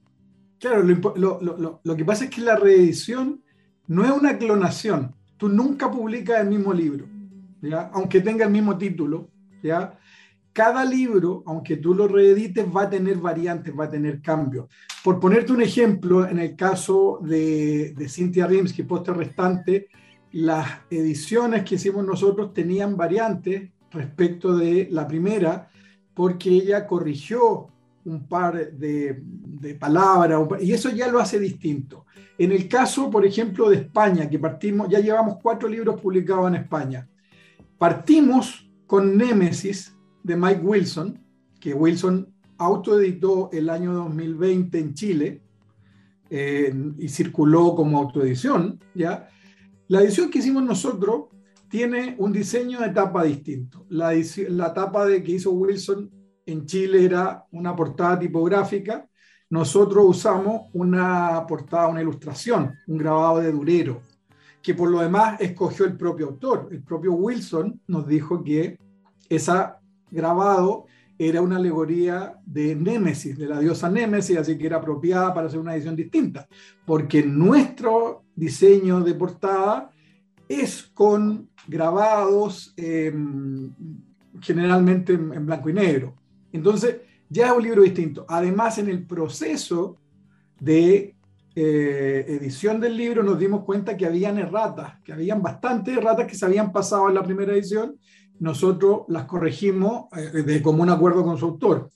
Claro, 0.60 0.82
lo, 0.84 1.40
lo, 1.42 1.82
lo, 1.84 1.96
que 1.96 2.06
pasa 2.06 2.26
es 2.26 2.30
que 2.32 2.42
la 2.42 2.56
reedición 2.56 3.42
no 3.88 4.04
es 4.04 4.12
una 4.12 4.38
clonación. 4.38 5.14
Tú 5.38 5.50
nunca 5.50 5.92
publicas 5.92 6.42
el 6.42 6.50
mismo 6.50 6.74
libro, 6.74 7.06
¿ya? 7.62 7.92
aunque 7.94 8.22
tenga 8.22 8.46
el 8.46 8.52
mismo 8.52 8.78
título. 8.78 9.30
¿ya? 9.62 9.98
Cada 10.52 10.84
libro, 10.84 11.44
aunque 11.46 11.78
tú 11.78 11.94
lo 11.94 12.08
reedites, 12.08 12.66
va 12.76 12.84
a 12.84 12.90
tener 12.90 13.18
variantes, 13.18 13.72
va 13.78 13.86
a 13.86 13.90
tener 13.90 14.20
cambios. 14.20 14.66
Por 15.04 15.20
ponerte 15.20 15.54
un 15.54 15.62
ejemplo, 15.62 16.28
en 16.28 16.40
el 16.40 16.56
caso 16.56 17.20
de, 17.22 17.94
de 17.96 18.10
Cynthia 18.10 18.48
Rimsky, 18.48 18.82
Poste 18.82 19.14
Restante, 19.14 19.90
las 20.32 20.68
ediciones 20.90 21.64
que 21.64 21.76
hicimos 21.76 22.04
nosotros 22.04 22.54
tenían 22.54 22.98
variantes 22.98 23.70
respecto 23.92 24.58
de 24.58 24.88
la 24.92 25.08
primera, 25.08 25.70
porque 26.16 26.50
ella 26.50 26.88
corrigió 26.88 27.70
un 28.08 28.28
par 28.28 28.72
de, 28.72 29.22
palabras, 29.80 30.42
y 30.62 30.72
eso 30.72 30.90
ya 30.90 31.08
lo 31.10 31.20
hace 31.20 31.40
distinto. 31.40 32.06
En 32.38 32.52
el 32.52 32.68
caso, 32.68 33.10
por 33.10 33.26
ejemplo, 33.26 33.70
de 33.70 33.78
España, 33.78 34.30
que 34.30 34.40
partimos, 34.40 34.88
ya 34.90 35.00
llevamos 35.00 35.38
cuatro 35.42 35.68
libros 35.68 36.00
publicados 36.00 36.48
en 36.48 36.56
España. 36.56 37.08
Partimos 37.78 38.70
con 38.86 39.18
Némesis 39.18 39.96
de 40.24 40.36
Mike 40.36 40.62
Wilson, 40.62 41.20
que 41.60 41.74
Wilson 41.74 42.34
autoeditó 42.58 43.50
el 43.52 43.70
año 43.70 43.94
2020 43.94 44.80
en 44.80 44.94
Chile 44.94 45.42
y 46.30 47.10
circuló 47.10 47.76
como 47.76 48.00
autoedición, 48.00 48.80
¿ya? 48.94 49.30
La 49.88 50.02
edición 50.02 50.30
que 50.30 50.40
hicimos 50.40 50.64
nosotros 50.64 51.26
tiene 51.70 52.16
un 52.18 52.34
diseño 52.34 52.80
de 52.82 52.90
tapa 52.90 53.24
distinto. 53.24 53.86
La, 53.90 54.14
la 54.50 54.74
tapa 54.74 55.06
de, 55.06 55.24
que 55.24 55.34
hizo 55.34 55.52
Wilson 55.52 56.12
en 56.48 56.66
Chile 56.66 57.06
era 57.06 57.46
una 57.52 57.76
portada 57.76 58.18
tipográfica, 58.18 59.08
nosotros 59.50 60.06
usamos 60.08 60.64
una 60.74 61.46
portada, 61.48 61.88
una 61.88 62.02
ilustración, 62.02 62.74
un 62.88 62.98
grabado 62.98 63.40
de 63.40 63.52
Durero, 63.52 64.02
que 64.62 64.74
por 64.74 64.90
lo 64.90 65.02
demás 65.02 65.40
escogió 65.40 65.86
el 65.86 65.96
propio 65.96 66.28
autor. 66.28 66.70
El 66.72 66.84
propio 66.84 67.14
Wilson 67.14 67.80
nos 67.88 68.08
dijo 68.08 68.44
que 68.44 68.78
ese 69.30 69.54
grabado 70.10 70.86
era 71.20 71.42
una 71.42 71.58
alegoría 71.58 72.34
de 72.46 72.76
Némesis, 72.76 73.38
de 73.38 73.48
la 73.48 73.60
diosa 73.60 73.90
Némesis, 73.90 74.38
así 74.38 74.58
que 74.58 74.68
era 74.68 74.78
apropiada 74.78 75.34
para 75.34 75.48
hacer 75.48 75.60
una 75.60 75.76
edición 75.76 75.96
distinta, 75.96 76.48
porque 76.86 77.24
nuestro 77.24 78.24
diseño 78.36 79.02
de 79.02 79.16
portada 79.16 79.92
es 80.48 80.84
con 80.94 81.50
grabados 81.68 82.74
em, 82.78 83.74
generalmente 84.42 85.14
en 85.14 85.46
blanco 85.46 85.70
y 85.70 85.74
negro. 85.74 86.16
Entonces, 86.52 86.98
ya 87.30 87.48
es 87.48 87.52
un 87.54 87.64
libro 87.64 87.82
distinto. 87.82 88.26
Además, 88.30 88.78
en 88.78 88.90
el 88.90 89.06
proceso 89.06 89.98
de 90.60 91.16
eh, 91.56 92.26
edición 92.28 92.80
del 92.80 92.96
libro 92.96 93.24
nos 93.24 93.40
dimos 93.40 93.64
cuenta 93.64 93.98
que 93.98 94.06
habían 94.06 94.38
erratas, 94.38 95.02
que 95.04 95.14
habían 95.14 95.42
bastantes 95.42 95.98
erratas 95.98 96.28
que 96.28 96.36
se 96.36 96.46
habían 96.46 96.72
pasado 96.72 97.10
en 97.10 97.16
la 97.16 97.24
primera 97.24 97.54
edición. 97.54 97.98
Nosotros 98.40 99.02
las 99.08 99.26
corregimos 99.26 100.06
eh, 100.16 100.44
de 100.44 100.62
común 100.62 100.90
acuerdo 100.90 101.24
con 101.24 101.38
su 101.38 101.46
autor. 101.46 101.90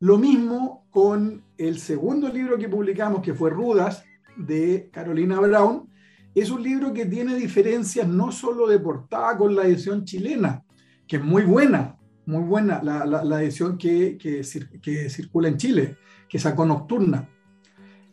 Lo 0.00 0.18
mismo 0.18 0.86
con 0.90 1.44
el 1.56 1.78
segundo 1.78 2.28
libro 2.28 2.58
que 2.58 2.68
publicamos, 2.68 3.22
que 3.22 3.34
fue 3.34 3.50
Rudas, 3.50 4.04
de 4.36 4.90
Carolina 4.92 5.40
Brown. 5.40 5.88
Es 6.34 6.50
un 6.50 6.62
libro 6.62 6.92
que 6.92 7.06
tiene 7.06 7.36
diferencias 7.36 8.08
no 8.08 8.32
solo 8.32 8.66
de 8.66 8.80
portada 8.80 9.38
con 9.38 9.54
la 9.54 9.64
edición 9.64 10.04
chilena, 10.04 10.64
que 11.06 11.16
es 11.16 11.24
muy 11.24 11.44
buena, 11.44 11.96
muy 12.26 12.42
buena 12.42 12.82
la, 12.82 13.04
la, 13.04 13.42
edición 13.42 13.76
que, 13.76 14.16
que, 14.16 14.42
que, 14.82 15.10
circula 15.10 15.48
en 15.48 15.56
Chile, 15.56 15.96
que 16.28 16.38
sacó 16.38 16.64
Nocturna. 16.64 17.28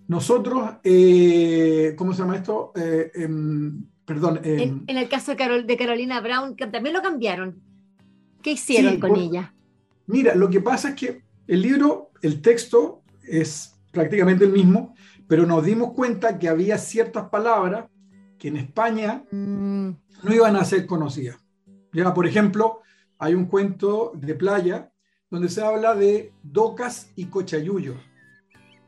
Nosotros, 0.08 0.72
eh, 0.84 1.94
¿cómo 1.98 2.14
se 2.14 2.20
llama 2.20 2.36
esto? 2.36 2.74
Eh, 2.76 3.12
em, 3.16 3.86
perdón. 4.06 4.42
Em, 4.44 4.84
en, 4.88 4.98
el 4.98 5.08
caso 5.08 5.32
de, 5.32 5.38
Carol, 5.38 5.66
de 5.66 5.78
Carolina 5.78 6.20
Brown, 6.20 6.56
que 6.56 6.68
también 6.68 6.94
lo 6.94 7.02
cambiaron. 7.02 7.62
¿Qué 8.42 8.52
hicieron 8.52 9.00
con 9.00 9.16
ella? 9.16 9.54
Mira, 10.08 10.36
lo 10.36 10.50
que 10.50 10.60
pasa 10.60 10.90
es 10.90 10.96
que 10.96 11.22
el 11.48 11.62
libro, 11.62 12.12
el 12.22 12.42
texto 12.42 13.04
es 13.24 13.76
prácticamente 13.92 14.46
el 14.46 14.52
mismo, 14.52 14.96
pero 15.28 15.46
nos 15.46 15.64
dimos 15.64 15.94
cuenta 15.94 16.38
que 16.38 16.50
había 16.50 16.78
ciertas 16.78 17.30
palabras 17.30 17.86
que 18.38 18.50
en 18.50 18.58
España 18.58 19.24
mm. 19.32 19.90
no 20.24 20.34
iban 20.34 20.56
a 20.56 20.66
ser 20.66 20.86
conocidas. 20.86 21.38
Ya, 21.94 22.14
por 22.14 22.26
ejemplo, 22.26 22.82
hay 23.22 23.36
un 23.36 23.46
cuento 23.46 24.14
de 24.16 24.34
playa 24.34 24.92
donde 25.30 25.48
se 25.48 25.64
habla 25.64 25.94
de 25.94 26.34
docas 26.42 27.12
y 27.16 27.26
cochayullos. 27.26 27.96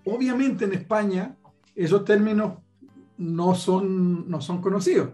Obviamente 0.06 0.66
en 0.66 0.74
España 0.74 1.38
esos 1.76 2.04
términos 2.04 2.58
no 3.16 3.54
son, 3.54 4.28
no 4.28 4.42
son 4.42 4.60
conocidos. 4.60 5.12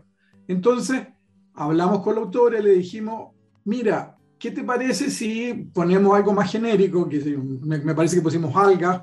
Entonces 0.47 1.05
hablamos 1.53 2.01
con 2.01 2.15
la 2.15 2.21
autora 2.21 2.59
y 2.59 2.63
le 2.63 2.71
dijimos, 2.71 3.35
mira, 3.65 4.17
¿qué 4.39 4.51
te 4.51 4.63
parece 4.63 5.11
si 5.11 5.69
ponemos 5.73 6.15
algo 6.15 6.31
más 6.31 6.49
genérico? 6.49 7.09
Que 7.09 7.19
me, 7.19 7.77
me 7.79 7.93
parece 7.93 8.15
que 8.15 8.21
pusimos 8.21 8.55
algas 8.55 9.01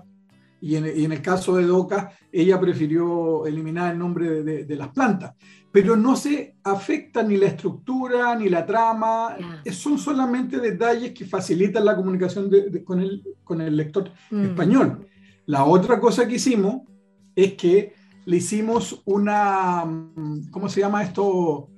y 0.60 0.76
en, 0.76 1.12
el 1.12 1.22
caso 1.22 1.56
de 1.56 1.64
Doca, 1.64 2.10
ella 2.32 2.58
prefirió 2.58 3.46
eliminar 3.46 3.92
el 3.92 3.98
nombre 3.98 4.42
de, 4.42 4.76
las 4.76 4.88
plantas. 4.88 5.34
Pero 5.70 5.96
no 5.96 6.16
se 6.16 6.56
afecta 6.64 7.22
ni 7.22 7.36
la 7.36 7.46
estructura 7.46 8.34
ni 8.34 8.48
la 8.48 8.64
trama, 8.64 9.36
son 9.70 9.98
solamente 9.98 10.58
detalles 10.58 11.12
que 11.12 11.26
facilitan 11.26 11.84
la 11.84 11.94
comunicación 11.94 12.50
con, 12.84 13.00
el, 13.00 13.22
con 13.44 13.60
el 13.60 13.76
lector 13.76 14.10
mm. 14.30 14.44
español. 14.44 15.06
La 15.46 15.64
otra 15.64 16.00
cosa 16.00 16.26
que 16.26 16.36
hicimos 16.36 16.82
es 17.34 17.52
que 17.54 17.94
le 18.24 18.38
hicimos 18.38 19.02
una, 19.04 19.84
¿cómo 20.50 20.68
se 20.68 20.80
llama 20.80 21.04
esto? 21.04 21.68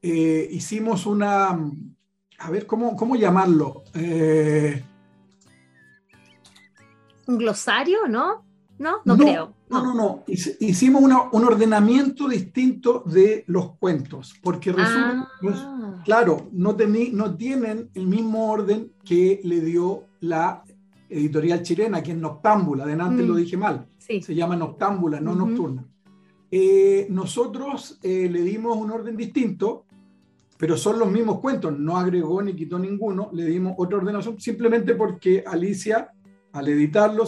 Eh, 0.00 0.48
hicimos 0.52 1.04
una, 1.04 1.50
a 2.38 2.50
ver, 2.50 2.66
¿cómo, 2.66 2.96
cómo 2.96 3.16
llamarlo? 3.16 3.84
Eh, 3.94 4.82
un 7.26 7.38
glosario, 7.38 8.06
¿no? 8.08 8.44
No, 8.78 8.96
no, 9.04 9.16
creo. 9.16 9.54
No, 9.70 9.84
no, 9.84 9.94
no. 9.94 10.24
Hicimos 10.26 11.02
un 11.02 11.44
ordenamiento 11.44 12.28
distinto 12.28 13.04
de 13.06 13.44
los 13.46 13.76
cuentos, 13.76 14.34
porque 14.42 14.72
resulta, 14.72 15.30
ah. 15.48 16.02
claro, 16.04 16.48
no, 16.52 16.76
no 17.12 17.36
tienen 17.36 17.90
el 17.94 18.06
mismo 18.06 18.50
orden 18.50 18.92
que 19.04 19.40
le 19.44 19.60
dio 19.60 20.04
la 20.20 20.64
editorial 21.08 21.62
chilena, 21.62 22.02
que 22.02 22.12
es 22.12 22.18
Noctámbula, 22.18 22.84
de 22.86 22.92
antes 22.94 23.26
lo 23.26 23.34
mm. 23.34 23.36
dije 23.36 23.56
mal, 23.56 23.86
se 23.98 24.34
llama 24.34 24.56
Noctámbula, 24.56 25.20
no 25.20 25.34
Nocturna. 25.34 25.86
Eh, 26.50 27.06
nosotros 27.10 27.98
eh, 28.02 28.28
le 28.30 28.42
dimos 28.42 28.76
un 28.76 28.90
orden 28.90 29.16
distinto, 29.16 29.86
pero 30.56 30.76
son 30.76 30.98
los 30.98 31.10
mismos 31.10 31.40
cuentos, 31.40 31.76
no 31.78 31.96
agregó 31.96 32.42
ni 32.42 32.54
quitó 32.54 32.78
ninguno, 32.78 33.30
le 33.32 33.44
dimos 33.46 33.74
otra 33.76 33.98
ordenación 33.98 34.40
simplemente 34.40 34.94
porque 34.94 35.44
Alicia 35.46 36.12
al 36.54 36.68
editarlo, 36.68 37.24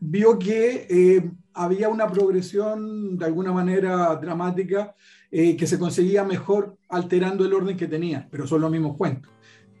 vio 0.00 0.38
que 0.38 0.86
eh, 0.90 1.30
había 1.54 1.88
una 1.88 2.06
progresión 2.06 3.16
de 3.16 3.24
alguna 3.24 3.52
manera 3.52 4.14
dramática 4.16 4.94
eh, 5.30 5.56
que 5.56 5.66
se 5.66 5.78
conseguía 5.78 6.24
mejor 6.24 6.76
alterando 6.90 7.46
el 7.46 7.54
orden 7.54 7.74
que 7.74 7.88
tenía, 7.88 8.28
pero 8.30 8.46
son 8.46 8.60
los 8.60 8.70
mismos 8.70 8.98
cuentos. 8.98 9.32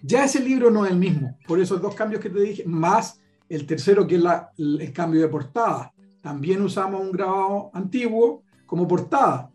Ya 0.02 0.24
ese 0.24 0.40
libro 0.40 0.70
no 0.70 0.86
es 0.86 0.92
el 0.92 0.96
mismo, 0.96 1.36
por 1.46 1.60
esos 1.60 1.82
dos 1.82 1.94
cambios 1.94 2.22
que 2.22 2.30
te 2.30 2.40
dije, 2.40 2.64
más 2.64 3.20
el 3.50 3.66
tercero 3.66 4.06
que 4.06 4.16
es 4.16 4.24
el 4.56 4.92
cambio 4.94 5.20
de 5.20 5.28
portada. 5.28 5.92
También 6.22 6.62
usamos 6.62 7.02
un 7.02 7.12
grabado 7.12 7.70
antiguo 7.74 8.44
como 8.64 8.88
portada. 8.88 9.50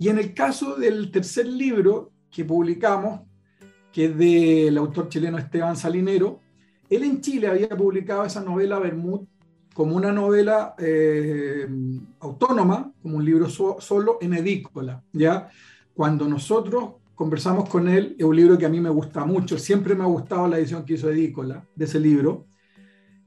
Y 0.00 0.08
en 0.08 0.18
el 0.18 0.34
caso 0.34 0.74
del 0.74 1.12
tercer 1.12 1.46
libro 1.46 2.10
que 2.28 2.44
publicamos, 2.44 3.20
que 3.92 4.06
es 4.06 4.18
del 4.18 4.76
autor 4.78 5.08
chileno 5.08 5.38
Esteban 5.38 5.76
Salinero, 5.76 6.40
él 6.88 7.02
en 7.02 7.20
Chile 7.20 7.48
había 7.48 7.68
publicado 7.68 8.24
esa 8.24 8.40
novela 8.40 8.78
Bermud 8.78 9.22
como 9.74 9.96
una 9.96 10.12
novela 10.12 10.74
eh, 10.78 11.66
autónoma, 12.20 12.92
como 13.02 13.16
un 13.16 13.24
libro 13.24 13.48
solo 13.48 14.18
en 14.20 14.34
edícola. 14.34 15.02
¿ya? 15.12 15.48
Cuando 15.94 16.28
nosotros 16.28 16.94
conversamos 17.14 17.68
con 17.68 17.88
él, 17.88 18.14
es 18.18 18.24
un 18.24 18.36
libro 18.36 18.56
que 18.56 18.66
a 18.66 18.68
mí 18.68 18.80
me 18.80 18.90
gusta 18.90 19.24
mucho, 19.24 19.58
siempre 19.58 19.94
me 19.94 20.04
ha 20.04 20.08
gustado 20.08 20.46
la 20.48 20.58
edición 20.58 20.84
que 20.84 20.94
hizo 20.94 21.10
edícola 21.10 21.66
de 21.74 21.84
ese 21.84 22.00
libro, 22.00 22.46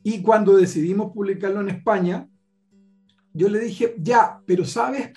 y 0.03 0.21
cuando 0.21 0.55
decidimos 0.55 1.11
publicarlo 1.11 1.59
en 1.59 1.69
España, 1.69 2.29
yo 3.33 3.49
le 3.49 3.59
dije, 3.59 3.95
ya, 3.99 4.41
pero 4.45 4.63
sabes, 4.63 5.11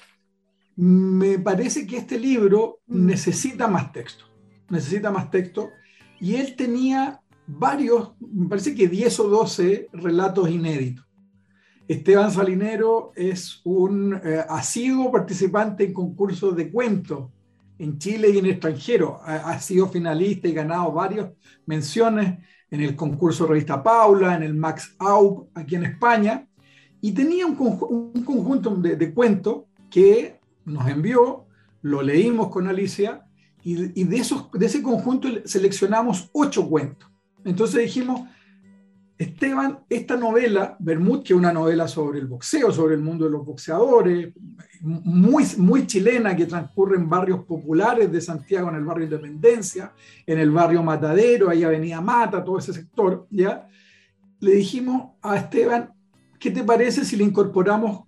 me 0.75 1.39
parece 1.39 1.87
que 1.87 1.99
este 1.99 2.19
libro 2.19 2.81
mm. 2.87 3.07
necesita 3.07 3.69
más 3.69 3.93
texto, 3.93 4.25
necesita 4.69 5.11
más 5.11 5.31
texto. 5.31 5.71
Y 6.19 6.35
él 6.35 6.57
tenía 6.57 7.21
varios, 7.59 8.13
me 8.21 8.49
parece 8.49 8.75
que 8.75 8.89
10 8.89 9.21
o 9.21 9.29
12 9.29 9.89
relatos 9.93 10.49
inéditos. 10.51 11.05
Esteban 11.89 12.31
Salinero 12.31 13.13
es 13.17 13.61
un 13.65 14.15
eh, 14.15 14.45
asiduo 14.49 15.11
participante 15.11 15.85
en 15.85 15.93
concursos 15.93 16.55
de 16.55 16.71
cuentos 16.71 17.31
en 17.79 17.99
Chile 17.99 18.31
y 18.31 18.39
en 18.39 18.47
extranjero. 18.47 19.21
Ha, 19.25 19.59
sido 19.59 19.89
finalista 19.89 20.47
y 20.47 20.53
ganado 20.53 20.93
varias 20.93 21.31
menciones 21.67 22.39
en 22.71 22.83
el 22.83 22.95
concurso 22.95 23.47
Revista 23.47 23.83
Paula, 23.83 24.37
en 24.37 24.45
el 24.45 24.55
Max 24.55 24.95
Aub 24.99 25.49
aquí 25.55 25.75
en 25.75 25.87
España. 25.87 26.47
Y 27.01 27.13
tenía 27.13 27.47
un, 27.47 27.57
conjunto 27.57 28.77
de, 28.77 29.15
cuentos 29.15 29.65
que 29.91 30.39
nos 30.67 30.87
envió, 30.89 31.47
lo 31.83 32.03
leímos 32.03 32.51
con 32.51 32.69
Alicia 32.69 33.25
y, 33.65 34.05
de, 34.05 34.17
esos, 34.17 34.51
de 34.53 34.67
ese 34.67 34.83
conjunto 34.83 35.29
seleccionamos 35.45 36.31
ocho 36.33 36.69
cuentos. 36.69 37.11
Entonces 37.45 37.83
dijimos, 37.83 38.29
Esteban, 39.21 39.81
esta 39.91 40.17
novela, 40.17 40.77
Bermud, 40.79 41.23
que 41.23 41.35
es 41.35 41.39
una 41.39 41.53
novela 41.53 41.87
sobre 41.87 42.21
el 42.21 42.27
boxeo, 42.27 42.73
sobre 42.73 42.95
el 42.95 43.03
mundo 43.03 43.27
de 43.27 43.31
los 43.31 43.45
boxeadores, 43.45 44.33
muy, 44.81 45.45
muy 45.59 45.87
chilena, 45.87 46.35
que 46.35 46.47
transcurre 46.47 46.97
en 46.97 47.07
barrios 47.07 47.45
populares 47.45 48.11
de 48.11 48.19
Santiago, 48.19 48.71
en 48.71 48.77
el 48.77 48.85
barrio 48.85 49.05
Independencia, 49.05 49.93
en 50.27 50.39
el 50.39 50.51
barrio 50.51 50.83
Matadero, 50.83 51.51
ahí 51.51 51.63
Avenida 51.65 52.01
Mata, 52.01 52.43
todo 52.43 52.57
ese 52.57 52.73
sector, 52.73 53.27
¿ya? 53.31 53.69
Le 54.39 54.53
dijimos 54.53 55.11
a 55.21 55.37
Esteban, 55.37 55.93
¿qué 56.39 56.51
te 56.51 56.65
parece 56.65 57.05
si 57.05 57.17
le 57.17 57.25
incorporamos 57.25 58.05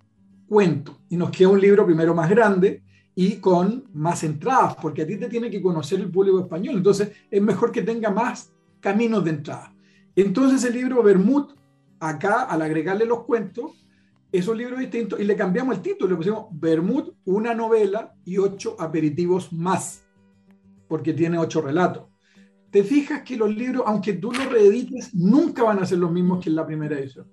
cuento? 0.48 0.98
Y 1.10 1.18
nos 1.18 1.30
queda 1.30 1.48
un 1.48 1.60
libro 1.60 1.84
primero 1.84 2.14
más 2.14 2.30
grande 2.30 2.82
y 3.14 3.32
con 3.36 3.84
más 3.92 4.24
entradas, 4.24 4.76
porque 4.80 5.02
a 5.02 5.06
ti 5.06 5.18
te 5.18 5.28
tiene 5.28 5.50
que 5.50 5.60
conocer 5.60 6.00
el 6.00 6.10
público 6.10 6.40
español, 6.40 6.76
entonces 6.78 7.12
es 7.30 7.42
mejor 7.42 7.70
que 7.70 7.82
tenga 7.82 8.10
más 8.10 8.50
caminos 8.82 9.24
de 9.24 9.30
entrada. 9.30 9.74
Entonces 10.14 10.62
el 10.64 10.74
libro 10.74 11.02
Bermud, 11.02 11.52
acá 12.00 12.42
al 12.42 12.60
agregarle 12.60 13.06
los 13.06 13.24
cuentos, 13.24 13.86
es 14.30 14.48
un 14.48 14.58
libro 14.58 14.76
distinto 14.76 15.18
y 15.18 15.24
le 15.24 15.36
cambiamos 15.36 15.76
el 15.76 15.82
título, 15.82 16.10
le 16.10 16.16
pusimos 16.16 16.46
Bermud, 16.50 17.12
una 17.24 17.54
novela 17.54 18.14
y 18.24 18.38
ocho 18.38 18.76
aperitivos 18.78 19.52
más, 19.52 20.04
porque 20.88 21.14
tiene 21.14 21.38
ocho 21.38 21.62
relatos. 21.62 22.08
Te 22.70 22.82
fijas 22.82 23.22
que 23.22 23.36
los 23.36 23.54
libros, 23.54 23.84
aunque 23.86 24.14
tú 24.14 24.32
los 24.32 24.50
reedites, 24.50 25.14
nunca 25.14 25.62
van 25.62 25.78
a 25.78 25.86
ser 25.86 25.98
los 25.98 26.10
mismos 26.10 26.42
que 26.42 26.48
en 26.48 26.56
la 26.56 26.66
primera 26.66 26.98
edición. 26.98 27.26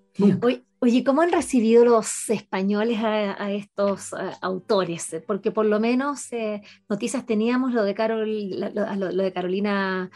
Oye, 0.82 1.04
¿cómo 1.04 1.22
han 1.22 1.32
recibido 1.32 1.84
los 1.84 2.30
españoles 2.30 3.00
a, 3.02 3.52
estos 3.52 4.14
autores? 4.42 5.22
Porque 5.28 5.52
por 5.52 5.66
lo 5.66 5.78
menos 5.82 6.32
eh, 6.32 6.62
noticias 6.88 7.26
teníamos 7.26 7.74
lo 7.74 7.84
de, 7.84 7.94
Carol, 7.94 8.58
lo 8.60 9.24
de 9.24 9.34
Carolina 9.34 10.10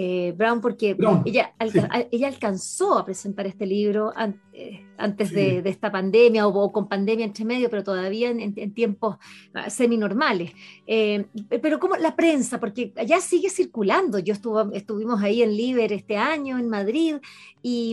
eh, 0.00 0.32
Brown, 0.36 0.60
porque 0.60 0.96
ella, 1.24 1.54
ella 2.12 2.28
alcanzó 2.28 2.96
a 3.00 3.04
presentar 3.04 3.48
este 3.48 3.66
libro 3.66 4.12
eh, 4.52 4.86
antes 4.96 5.32
de, 5.32 5.58
esta 5.64 5.90
pandemia 5.90 6.46
o, 6.46 6.72
con 6.72 6.88
pandemia 6.88 7.24
entre 7.24 7.44
medio, 7.44 7.68
pero 7.68 7.82
todavía 7.82 8.30
en, 8.30 8.74
tiempos 8.74 9.16
ah, 9.54 9.68
semi-normales. 9.68 10.52
Eh, 10.86 11.26
pero 11.60 11.80
como 11.80 11.96
la 11.96 12.14
prensa, 12.14 12.60
porque 12.60 12.92
allá 12.96 13.20
sigue 13.20 13.50
circulando. 13.50 14.20
Yo 14.20 14.34
estuvo, 14.34 14.72
estuvimos 14.72 15.20
ahí 15.20 15.42
en 15.42 15.56
Liber 15.56 15.92
este 15.92 16.16
año, 16.16 16.60
en 16.60 16.68
Madrid, 16.68 17.16
y, 17.60 17.92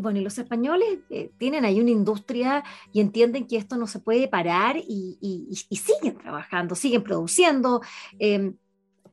bueno, 0.00 0.20
los 0.20 0.36
españoles 0.36 0.98
tienen 1.38 1.64
ahí 1.64 1.80
una 1.80 1.90
industria 1.90 2.62
y 2.92 3.00
entienden 3.00 3.46
que 3.46 3.56
esto 3.56 3.78
no 3.78 3.86
se 3.86 4.00
puede 4.00 4.28
parar 4.28 4.76
y, 4.76 5.16
y 5.18 5.76
siguen 5.76 6.18
trabajando, 6.18 6.74
siguen 6.74 7.02
produciendo 7.02 7.80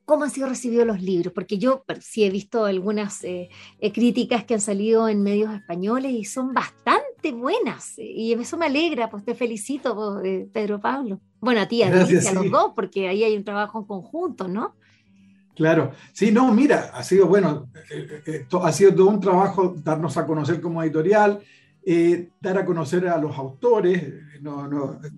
cómo 0.10 0.24
han 0.24 0.32
sido 0.32 0.50
recibidos 0.50 0.88
los 0.88 1.04
libros, 1.04 1.32
porque 1.32 1.60
yo 1.60 1.86
sí 2.00 2.24
he 2.24 2.32
visto 2.32 2.66
algunas 2.66 3.24
eh, 3.24 3.48
eh, 3.80 3.92
críticas 3.92 4.44
que 4.44 4.56
han 4.56 4.60
salido 4.60 5.08
en 5.08 5.22
medios 5.22 5.54
españoles 5.54 6.12
y 6.14 6.26
son 6.26 6.52
bastante 6.52 7.32
buenas, 7.32 7.94
y 8.00 8.34
eso 8.34 8.58
me 8.58 8.66
alegra, 8.66 9.12
pues 9.12 9.24
te 9.24 9.36
felicito, 9.36 9.94
pues, 9.94 10.48
Pedro 10.52 10.82
Pablo. 10.82 11.20
Bueno, 11.40 11.62
a 11.62 11.68
ti, 11.68 11.84
a, 11.84 11.90
a 11.90 12.34
los 12.34 12.50
dos, 12.50 12.72
porque 12.76 13.08
ahí 13.08 13.24
hay 13.24 13.38
un 13.38 13.44
trabajo 13.44 13.82
en 13.82 13.86
conjunto, 13.86 14.48
¿no? 14.48 14.74
Claro, 15.56 15.92
sí, 16.12 16.32
no, 16.32 16.52
mira, 16.56 16.90
ha 16.92 17.04
sido 17.04 17.28
bueno, 17.28 17.70
eh, 17.92 18.48
ha 18.64 18.72
sido 18.72 18.96
todo 18.96 19.10
un 19.10 19.20
trabajo 19.20 19.76
darnos 19.78 20.18
a 20.18 20.26
conocer 20.26 20.60
como 20.60 20.82
editorial, 20.82 21.40
eh, 21.84 22.30
dar 22.42 22.58
a 22.58 22.66
conocer 22.66 23.08
a 23.08 23.18
los 23.18 23.38
autores, 23.38 24.14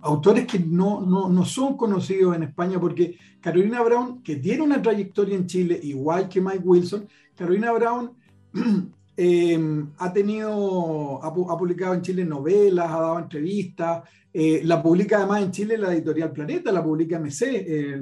autores 0.01 0.45
que 0.45 0.59
no, 0.59 1.01
no, 1.01 1.45
son 1.45 1.75
conocidos 1.75 2.35
en 2.35 2.43
España, 2.43 2.79
porque 2.79 3.17
Carolina 3.39 3.81
Brown, 3.81 4.21
que 4.21 4.37
tiene 4.37 4.63
una 4.63 4.81
trayectoria 4.81 5.35
en 5.35 5.47
Chile, 5.47 5.79
igual 5.83 6.29
que 6.29 6.41
Mike 6.41 6.63
Wilson, 6.63 7.07
Carolina 7.35 7.71
Brown 7.71 8.13
em, 9.17 9.91
ha 9.97 10.11
tenido, 10.11 11.23
ha, 11.23 11.33
publicado 11.33 11.93
en 11.93 12.01
Chile 12.01 12.25
novelas, 12.25 12.91
ha 12.91 12.99
dado 12.99 13.19
entrevistas, 13.19 14.03
eh, 14.33 14.61
la 14.63 14.81
publica 14.81 15.17
además 15.17 15.43
en 15.43 15.51
Chile 15.51 15.77
la 15.77 15.93
editorial 15.93 16.31
Planeta, 16.31 16.71
la 16.71 16.83
publica 16.83 17.17
MC, 17.17 17.41
eh, 17.43 17.99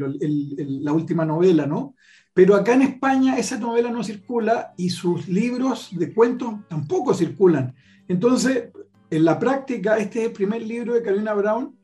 la 0.81 0.93
última 0.93 1.25
novela, 1.25 1.65
¿no? 1.65 1.95
Pero 2.33 2.55
acá 2.55 2.73
en 2.73 2.83
España 2.83 3.37
esa 3.37 3.57
novela 3.57 3.89
no 3.89 4.03
circula 4.03 4.73
y 4.77 4.89
sus 4.89 5.27
libros 5.27 5.89
de 5.91 6.13
cuentos 6.13 6.53
tampoco 6.69 7.13
circulan. 7.13 7.73
Entonces, 8.07 8.69
en 9.09 9.25
la 9.25 9.39
práctica, 9.39 9.97
este 9.97 10.19
es 10.19 10.27
el 10.27 10.33
primer 10.33 10.61
libro 10.61 10.93
de 10.93 11.01
Carolina 11.01 11.33
Brown 11.33 11.75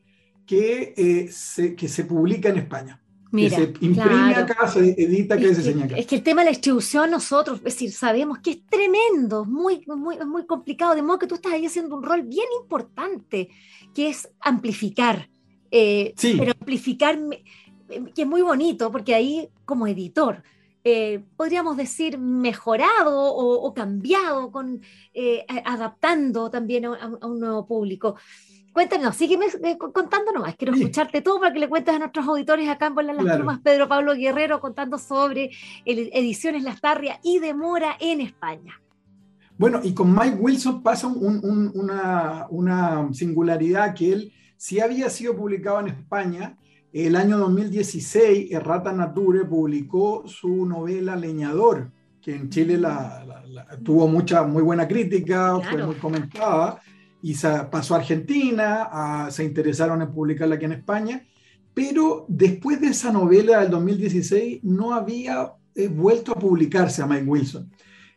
eh, 0.49 1.29
que 1.75 1.87
se 1.87 2.05
publica 2.05 2.49
en 2.49 2.57
España. 2.57 3.01
Mira, 3.31 3.57
que 3.57 3.63
se 3.63 3.85
imprime 3.85 4.35
acá, 4.35 4.67
se 4.67 4.79
edita 4.79 5.35
acá 5.35 5.43
y 5.43 5.55
se 5.55 5.61
enseña 5.61 5.85
acá. 5.85 5.97
Es 5.97 6.05
que 6.05 6.15
el 6.15 6.23
tema 6.23 6.41
de 6.41 6.45
la 6.45 6.51
distribución, 6.51 7.11
nosotros, 7.11 7.57
es 7.59 7.63
decir, 7.63 7.91
sabemos 7.91 8.39
que 8.39 8.51
es 8.51 8.65
tremendo, 8.65 9.45
muy, 9.45 9.83
muy, 9.87 10.17
muy 10.25 10.45
complicado, 10.45 10.95
de 10.95 11.01
modo 11.01 11.19
que 11.19 11.27
tú 11.27 11.35
estás 11.35 11.53
ahí 11.53 11.65
haciendo 11.65 11.95
un 11.97 12.03
rol 12.03 12.23
bien 12.23 12.47
importante, 12.61 13.49
que 13.93 14.09
es 14.09 14.29
amplificar. 14.39 15.29
Eh, 15.71 16.13
sí. 16.15 16.35
Pero 16.37 16.51
amplificar, 16.51 17.19
que 18.13 18.21
es 18.21 18.27
muy 18.27 18.41
bonito, 18.41 18.91
porque 18.91 19.15
ahí, 19.15 19.49
como 19.65 19.87
editor, 19.87 20.43
eh, 20.87 21.23
podríamos 21.35 21.77
decir, 21.77 22.19
mejorado 22.19 23.33
o, 23.33 23.73
cambiado, 23.73 24.51
con, 24.51 24.81
eh, 25.15 25.43
adaptando 25.65 26.51
también 26.51 26.85
a, 26.85 27.07
un 27.25 27.39
nuevo 27.39 27.65
público. 27.65 28.17
Cuéntanos, 28.75 29.15
sígueme 29.15 29.45
eh, 29.63 29.77
contando 29.77 30.33
nomás, 30.33 30.57
quiero 30.57 30.73
escucharte 30.73 31.21
todo 31.21 31.39
para 31.39 31.53
que 31.53 31.59
le 31.59 31.69
cuentes 31.69 31.95
a 31.95 31.97
nuestros 31.97 32.27
auditores 32.27 32.67
acá 32.67 32.87
en 32.87 32.95
Bolas 32.95 33.15
las 33.15 33.37
Plumas, 33.37 33.61
Pedro 33.61 33.87
Pablo 33.87 34.13
Guerrero 34.13 34.59
contando 34.59 34.97
sobre 34.97 35.51
Ediciones 35.85 36.61
Las 36.61 36.81
Tarrias 36.81 37.17
y 37.23 37.39
Demora 37.39 37.95
en 38.01 38.19
España. 38.19 38.81
Bueno, 39.57 39.79
y 39.81 39.93
con 39.93 40.13
Mike 40.13 40.35
Wilson 40.41 40.83
pasa 40.83 41.07
una, 41.07 42.47
una 42.49 43.13
singularidad 43.13 43.95
que 43.95 44.11
él 44.11 44.33
sí 44.57 44.81
había 44.81 45.09
sido 45.09 45.37
publicado 45.37 45.79
en 45.79 45.87
España, 45.87 46.57
el 46.91 47.15
año 47.15 47.37
2016, 47.37 48.51
Errata 48.51 48.91
Nature 48.91 49.45
publicó 49.45 50.27
su 50.27 50.65
novela 50.65 51.15
Leñador, 51.15 51.91
que 52.21 52.35
en 52.35 52.49
Chile 52.49 52.77
la, 52.77 53.23
tuvo 53.85 54.09
mucha, 54.09 54.43
muy 54.43 54.63
buena 54.63 54.85
crítica, 54.85 55.61
fue 55.61 55.81
muy 55.81 55.95
comentada, 55.95 56.81
y 57.27 57.33
pasó 57.71 57.95
a 57.95 57.97
Argentina, 57.97 59.27
se 59.31 59.43
interesaron 59.43 59.99
en 59.99 60.11
publicarla 60.11 60.55
aquí 60.55 60.65
en 60.65 60.73
España, 60.73 61.25
pero 61.73 62.27
después 62.27 62.79
de 62.79 62.89
esa 62.89 63.11
novela 63.11 63.61
del 63.61 63.71
2016 63.71 64.59
no 64.61 64.93
había 64.93 65.53
eh, 65.73 65.87
vuelto 65.87 66.33
a 66.33 66.39
publicarse 66.39 67.01
a 67.01 67.07
Mike 67.07 67.25
Wilson. 67.25 67.71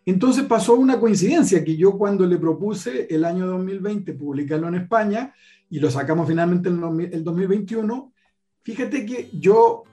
Entonces 0.05 0.44
pasó 0.44 0.75
una 0.75 1.01
coincidencia 1.01 1.64
que 1.64 1.75
yo 1.75 1.97
cuando 1.97 2.27
le 2.27 2.37
propuse 2.37 3.07
el 3.09 3.25
año 3.25 3.47
2020 3.47 4.12
publicarlo 4.12 4.68
en 4.68 4.75
España 4.75 5.33
y 5.71 5.81
lo 5.81 5.90
sacamos 5.90 6.29
finalmente 6.29 6.68
en 6.68 7.11
el 7.11 7.25
2021, 7.25 8.12
Fíjate 8.62 9.07
que 9.07 9.31
yo 9.33 9.85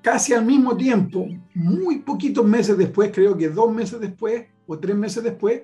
casi 0.00 0.32
al 0.32 0.44
mismo 0.44 0.76
tiempo, 0.76 1.26
muy 1.54 1.98
poquitos 1.98 2.46
meses 2.46 2.78
después, 2.78 3.10
creo 3.12 3.36
que 3.36 3.48
dos 3.48 3.74
meses 3.74 3.98
después 3.98 4.46
o 4.68 4.78
tres 4.78 4.94
meses 4.94 5.24
después, 5.24 5.62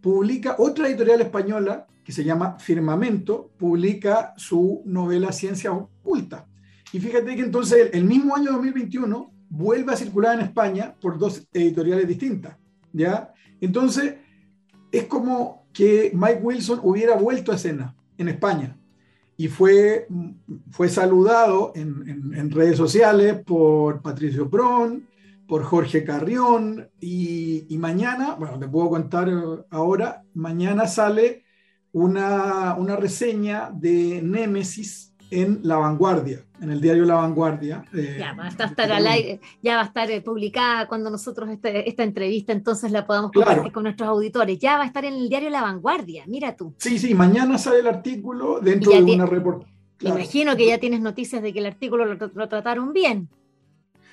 publica 0.00 0.54
otra 0.60 0.86
editorial 0.86 1.22
española 1.22 1.88
que 2.06 2.12
se 2.12 2.22
llama 2.22 2.56
Firmamento, 2.60 3.50
publica 3.58 4.32
su 4.36 4.80
novela 4.86 5.32
Ciencia 5.32 5.72
Oculta. 5.72 6.46
Y 6.92 7.00
fíjate 7.00 7.34
que 7.34 7.42
entonces 7.42 7.90
el 7.92 8.04
mismo 8.04 8.36
año 8.36 8.52
2021 8.52 9.32
vuelve 9.48 9.92
a 9.92 9.96
circular 9.96 10.38
en 10.38 10.46
España 10.46 10.94
por 11.00 11.18
dos 11.18 11.48
editoriales 11.52 12.06
distintas, 12.06 12.56
¿ya? 12.92 13.34
Entonces 13.60 14.14
es 14.92 15.02
como 15.06 15.66
que 15.72 16.12
Mike 16.14 16.42
Wilson 16.44 16.78
hubiera 16.84 17.16
vuelto 17.16 17.50
a 17.50 17.56
escena 17.56 17.96
en 18.16 18.28
España, 18.28 18.78
y 19.36 19.48
fue, 19.48 20.06
fue 20.70 20.88
saludado 20.88 21.72
en, 21.74 22.50
redes 22.52 22.76
sociales 22.76 23.42
por 23.44 24.00
Patricio 24.00 24.48
Pron, 24.48 25.08
por 25.48 25.64
Jorge 25.64 26.04
Carrión 26.04 26.88
y, 27.00 27.66
y, 27.68 27.78
mañana, 27.78 28.36
bueno, 28.36 28.60
te 28.60 28.68
puedo 28.68 28.88
contar 28.90 29.28
ahora, 29.70 30.22
mañana 30.34 30.86
sale 30.86 31.45
una, 31.96 32.74
una 32.74 32.94
reseña 32.94 33.70
de 33.72 34.20
Némesis 34.22 35.14
en 35.30 35.60
La 35.62 35.76
Vanguardia, 35.76 36.44
en 36.60 36.70
el 36.70 36.78
diario 36.78 37.06
La 37.06 37.14
Vanguardia. 37.14 37.84
Eh, 37.94 38.16
ya, 38.18 38.34
va 38.34 38.44
a 38.44 38.48
estar, 38.48 38.76
ya 39.62 39.76
va 39.76 39.80
a 39.80 39.84
estar 39.86 40.10
eh, 40.10 40.20
publicada 40.20 40.88
cuando 40.88 41.08
nosotros 41.08 41.48
este, 41.48 41.88
esta 41.88 42.02
entrevista 42.02 42.52
entonces 42.52 42.92
la 42.92 43.06
podamos 43.06 43.32
compartir 43.32 43.72
con 43.72 43.84
nuestros 43.84 44.10
auditores. 44.10 44.58
Ya 44.58 44.76
va 44.76 44.82
a 44.82 44.86
estar 44.86 45.06
en 45.06 45.14
el 45.14 45.30
diario 45.30 45.48
La 45.48 45.62
Vanguardia, 45.62 46.24
mira 46.26 46.54
tú. 46.54 46.74
Sí, 46.76 46.98
sí, 46.98 47.14
mañana 47.14 47.56
sale 47.56 47.78
el 47.78 47.86
artículo 47.86 48.60
dentro 48.60 48.92
de 48.92 49.02
una 49.14 49.24
reportaje. 49.24 49.72
Me 50.02 50.10
imagino 50.10 50.54
que 50.54 50.66
ya 50.66 50.76
tienes 50.76 51.00
noticias 51.00 51.42
de 51.42 51.54
que 51.54 51.60
el 51.60 51.66
artículo 51.66 52.04
lo, 52.04 52.48
trataron 52.48 52.92
bien. 52.92 53.30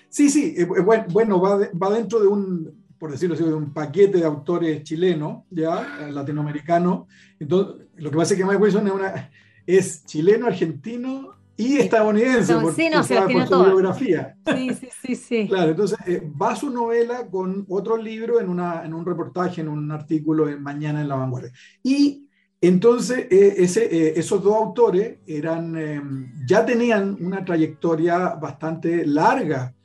Sí, 0.08 0.30
sí, 0.30 0.56
eh, 0.58 0.66
bueno, 0.66 1.42
va, 1.42 1.58
va 1.58 1.90
dentro 1.90 2.22
de 2.22 2.28
un, 2.28 2.83
por 3.04 3.12
decirlo 3.12 3.36
así, 3.36 3.44
de 3.44 3.54
un 3.54 3.74
paquete 3.74 4.20
de 4.20 4.24
autores 4.24 4.82
chilenos, 4.84 5.44
ya, 5.50 6.08
latinoamericanos. 6.10 7.06
Entonces, 7.38 7.88
lo 7.98 8.10
que 8.10 8.16
pasa 8.16 8.34
es 8.34 8.40
que 8.40 8.46
Mike 8.46 8.62
Wilson 8.64 8.88
es 8.88 8.94
una 8.94 9.30
es 9.68 10.06
chileno, 10.06 10.48
argentino 10.48 11.34
y 11.58 11.80
estadounidense 11.80 12.54
por, 12.54 12.74
sí, 12.74 12.90
no, 12.90 13.04
su 13.04 13.14
biografía. 13.14 14.38
Sí, 14.48 14.70
sí, 14.74 14.88
sí, 15.02 15.16
sí. 15.16 15.48
Claro, 15.50 15.72
entonces 15.72 15.98
eh, 16.08 16.32
va 16.42 16.56
su 16.56 16.70
novela 16.70 17.28
con 17.30 17.66
otro 17.68 17.98
libro 17.98 18.40
en, 18.40 18.48
una, 18.48 18.86
en 18.86 18.94
un 18.94 19.06
reportaje, 19.06 19.60
en 19.60 19.68
un 19.68 19.92
artículo 19.92 20.48
en 20.48 20.64
Mañana 20.64 21.02
en 21.02 21.10
la 21.10 21.18
Vanguardia. 21.18 21.52
Y 21.84 22.30
entonces 22.62 23.28
eh, 23.30 23.56
ese, 23.58 23.84
eh, 23.84 24.14
esos 24.16 24.42
dos 24.42 24.56
autores 24.56 25.18
eran, 25.28 25.76
em, 25.76 26.32
ya 26.48 26.66
tenían 26.66 27.18
una 27.20 27.44
trayectoria 27.44 28.30
bastante 28.30 29.06
larga 29.06 29.76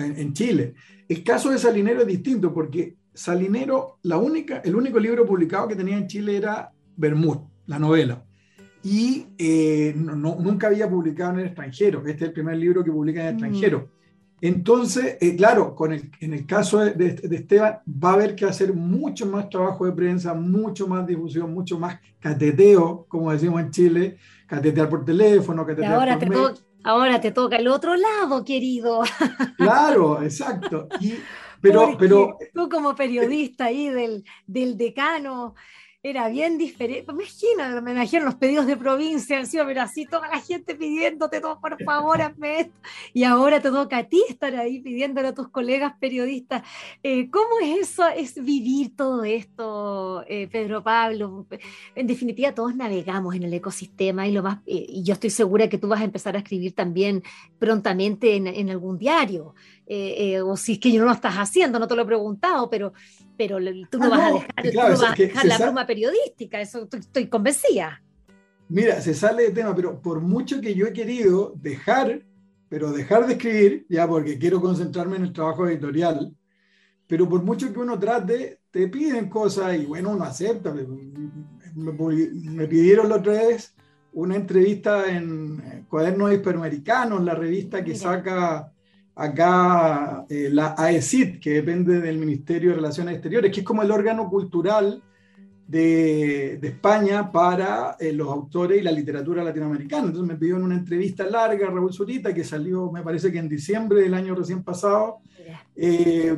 en, 0.00 0.32
Chile. 0.32 0.74
El 1.08 1.22
caso 1.24 1.50
de 1.50 1.58
Salinero 1.58 2.00
es 2.00 2.06
distinto 2.06 2.52
porque 2.52 2.96
Salinero, 3.12 3.98
la 4.02 4.18
única, 4.18 4.58
el 4.64 4.74
único 4.74 4.98
libro 4.98 5.26
publicado 5.26 5.68
que 5.68 5.76
tenía 5.76 5.96
en 5.96 6.06
Chile 6.06 6.36
era 6.36 6.70
Bermud, 6.96 7.38
la 7.66 7.78
novela 7.78 8.24
y 8.82 9.26
eh, 9.36 9.92
nunca 9.94 10.68
había 10.68 10.88
publicado 10.88 11.34
en 11.34 11.40
el 11.40 11.46
extranjero. 11.46 12.00
Este 12.00 12.12
es 12.12 12.22
el 12.22 12.32
primer 12.32 12.56
libro 12.56 12.82
que 12.82 12.90
publica 12.90 13.20
en 13.20 13.26
el 13.26 13.32
extranjero. 13.34 13.88
Entonces, 14.42 15.18
eh, 15.20 15.36
claro, 15.36 15.74
con 15.74 15.92
el, 15.92 16.10
en 16.20 16.32
el 16.32 16.46
caso 16.46 16.78
de, 16.78 17.20
Esteban, 17.30 17.80
va 17.86 18.10
a 18.10 18.14
haber 18.14 18.34
que 18.34 18.46
hacer 18.46 18.72
mucho 18.72 19.26
más 19.26 19.50
trabajo 19.50 19.84
de 19.84 19.92
prensa, 19.92 20.32
mucho 20.32 20.88
más 20.88 21.06
difusión, 21.06 21.52
mucho 21.52 21.78
más 21.78 22.00
cateteo, 22.18 23.04
como 23.06 23.30
decimos 23.32 23.60
en 23.60 23.70
Chile, 23.70 24.16
catetear 24.46 24.88
por 24.88 25.04
teléfono, 25.04 25.66
catetear 25.66 25.92
ahora 25.92 26.18
por 26.18 26.54
te 26.54 26.60
Ahora 26.82 27.20
te 27.20 27.30
toca 27.30 27.56
el 27.56 27.68
otro 27.68 27.94
lado, 27.96 28.44
querido. 28.44 29.02
Claro, 29.56 30.22
exacto. 30.22 30.88
Y, 31.00 31.14
pero, 31.60 31.96
pero, 31.98 32.38
tú 32.54 32.68
como 32.68 32.94
periodista 32.94 33.66
ahí 33.66 33.90
del, 33.90 34.24
del 34.46 34.76
decano, 34.78 35.54
era 36.02 36.28
bien 36.30 36.56
diferente. 36.56 37.12
Me 37.12 37.24
imagino, 37.24 37.82
me 37.82 37.92
imagino 37.92 38.24
los 38.24 38.36
pedidos 38.36 38.66
de 38.66 38.76
provincia, 38.76 39.38
encima, 39.38 39.66
pero 39.66 39.82
así 39.82 40.06
toda 40.06 40.28
la 40.28 40.40
gente 40.40 40.74
pidiéndote 40.74 41.40
todo, 41.40 41.60
por 41.60 41.82
favor, 41.82 42.22
hazme 42.22 42.60
esto. 42.60 42.72
Y 43.12 43.24
ahora 43.24 43.60
te 43.60 43.70
toca 43.70 43.98
a 43.98 44.04
ti 44.04 44.22
estar 44.28 44.54
ahí 44.56 44.80
pidiéndole 44.80 45.28
a 45.28 45.34
tus 45.34 45.48
colegas 45.48 45.92
periodistas. 46.00 46.62
Eh, 47.02 47.28
¿Cómo 47.30 47.60
es 47.62 47.90
eso? 47.90 48.08
Es 48.08 48.42
vivir 48.42 48.96
todo 48.96 49.24
esto, 49.24 50.24
eh, 50.26 50.48
Pedro 50.50 50.82
Pablo. 50.82 51.46
En 51.94 52.06
definitiva, 52.06 52.54
todos 52.54 52.74
navegamos 52.74 53.34
en 53.34 53.42
el 53.42 53.52
ecosistema 53.52 54.26
y 54.26 54.32
lo 54.32 54.42
más, 54.42 54.60
eh, 54.66 54.86
y 54.88 55.02
yo 55.02 55.12
estoy 55.12 55.30
segura 55.30 55.68
que 55.68 55.78
tú 55.78 55.88
vas 55.88 56.00
a 56.00 56.04
empezar 56.04 56.34
a 56.34 56.38
escribir 56.38 56.74
también 56.74 57.22
prontamente 57.58 58.36
en, 58.36 58.46
en 58.46 58.70
algún 58.70 58.96
diario. 58.96 59.54
o 60.44 60.56
si 60.56 60.72
es 60.74 60.78
que 60.78 60.92
yo 60.92 61.00
no 61.00 61.06
lo 61.06 61.12
estás 61.12 61.34
haciendo, 61.34 61.78
no 61.78 61.88
te 61.88 61.96
lo 61.96 62.02
he 62.02 62.06
preguntado, 62.06 62.70
pero 62.70 62.92
pero 63.40 63.56
tú 63.90 63.96
no, 63.96 64.12
ah, 64.12 64.32
vas, 64.34 65.02
a 65.02 65.14
dejar, 65.14 65.46
la 65.46 65.56
pluma 65.56 65.86
periodística, 65.86 66.60
eso 66.60 66.86
estoy, 66.92 67.26
convencida. 67.26 68.02
Mira, 68.68 69.00
se 69.00 69.14
sale 69.14 69.44
de 69.44 69.50
tema, 69.52 69.74
pero 69.74 70.02
por 70.02 70.20
mucho 70.20 70.60
que 70.60 70.74
yo 70.74 70.86
he 70.86 70.92
querido 70.92 71.54
dejar, 71.56 72.22
pero 72.68 72.92
dejar 72.92 73.26
de 73.26 73.32
escribir, 73.32 73.86
ya 73.88 74.06
porque 74.06 74.38
quiero 74.38 74.60
concentrarme 74.60 75.16
en 75.16 75.22
el 75.22 75.32
trabajo 75.32 75.66
editorial, 75.66 76.36
pero 77.06 77.26
por 77.30 77.42
mucho 77.42 77.72
que 77.72 77.78
uno 77.78 77.98
trate, 77.98 78.60
te 78.70 78.88
piden 78.88 79.30
cosas 79.30 79.74
y 79.74 79.86
bueno, 79.86 80.10
uno 80.10 80.24
acepta. 80.24 80.74
Me, 81.74 82.68
pidieron 82.68 83.08
la 83.08 83.16
otra 83.16 83.32
vez 83.32 83.74
una 84.12 84.36
entrevista 84.36 85.10
en 85.10 85.86
Cuadernos 85.88 86.34
Hispanoamericanos, 86.34 87.24
la 87.24 87.34
revista 87.34 87.82
que 87.82 87.94
saca 87.94 88.70
acá 89.20 90.24
eh, 90.30 90.48
la 90.50 90.74
AECID, 90.76 91.40
que 91.40 91.50
depende 91.50 92.00
del 92.00 92.16
Ministerio 92.16 92.70
de 92.70 92.76
Relaciones 92.76 93.14
Exteriores, 93.14 93.52
que 93.52 93.60
es 93.60 93.66
como 93.66 93.82
el 93.82 93.90
órgano 93.90 94.28
cultural 94.30 95.02
de, 95.66 96.54
España 96.62 97.30
para 97.30 97.96
eh, 98.00 98.12
los 98.12 98.28
autores 98.28 98.80
y 98.80 98.82
la 98.82 98.90
literatura 98.90 99.44
latinoamericana. 99.44 100.06
Entonces 100.06 100.26
me 100.26 100.38
pidió 100.38 100.56
en 100.56 100.62
una 100.62 100.76
entrevista 100.76 101.24
larga 101.26 101.68
Raúl 101.68 101.92
Zurita, 101.92 102.32
que 102.32 102.44
salió, 102.44 102.90
me 102.90 103.02
parece 103.02 103.30
que 103.30 103.38
en 103.38 103.48
diciembre 103.48 104.00
del 104.00 104.14
año 104.14 104.34
recién 104.34 104.62
pasado. 104.62 105.18
Eh, 105.76 106.34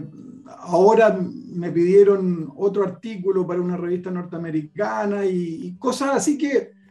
ahora 0.58 1.16
me 1.20 1.70
pidieron 1.70 2.52
otro 2.56 2.82
artículo 2.82 3.46
para 3.46 3.60
una 3.60 3.76
revista 3.76 4.10
norteamericana 4.10 5.24
y 5.24 5.76
cosas 5.78 6.16
así 6.16 6.36
que 6.36 6.81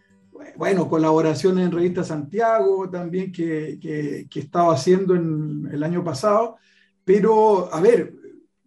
bueno, 0.55 0.87
colaboraciones 0.87 1.65
en 1.65 1.71
Revista 1.71 2.03
Santiago 2.03 2.89
también 2.89 3.31
que, 3.31 3.77
que, 3.81 4.39
estaba 4.39 4.73
haciendo 4.73 5.15
en 5.15 5.69
el 5.71 5.83
año 5.83 6.03
pasado, 6.03 6.57
pero 7.03 7.73
a 7.73 7.81
ver, 7.81 8.13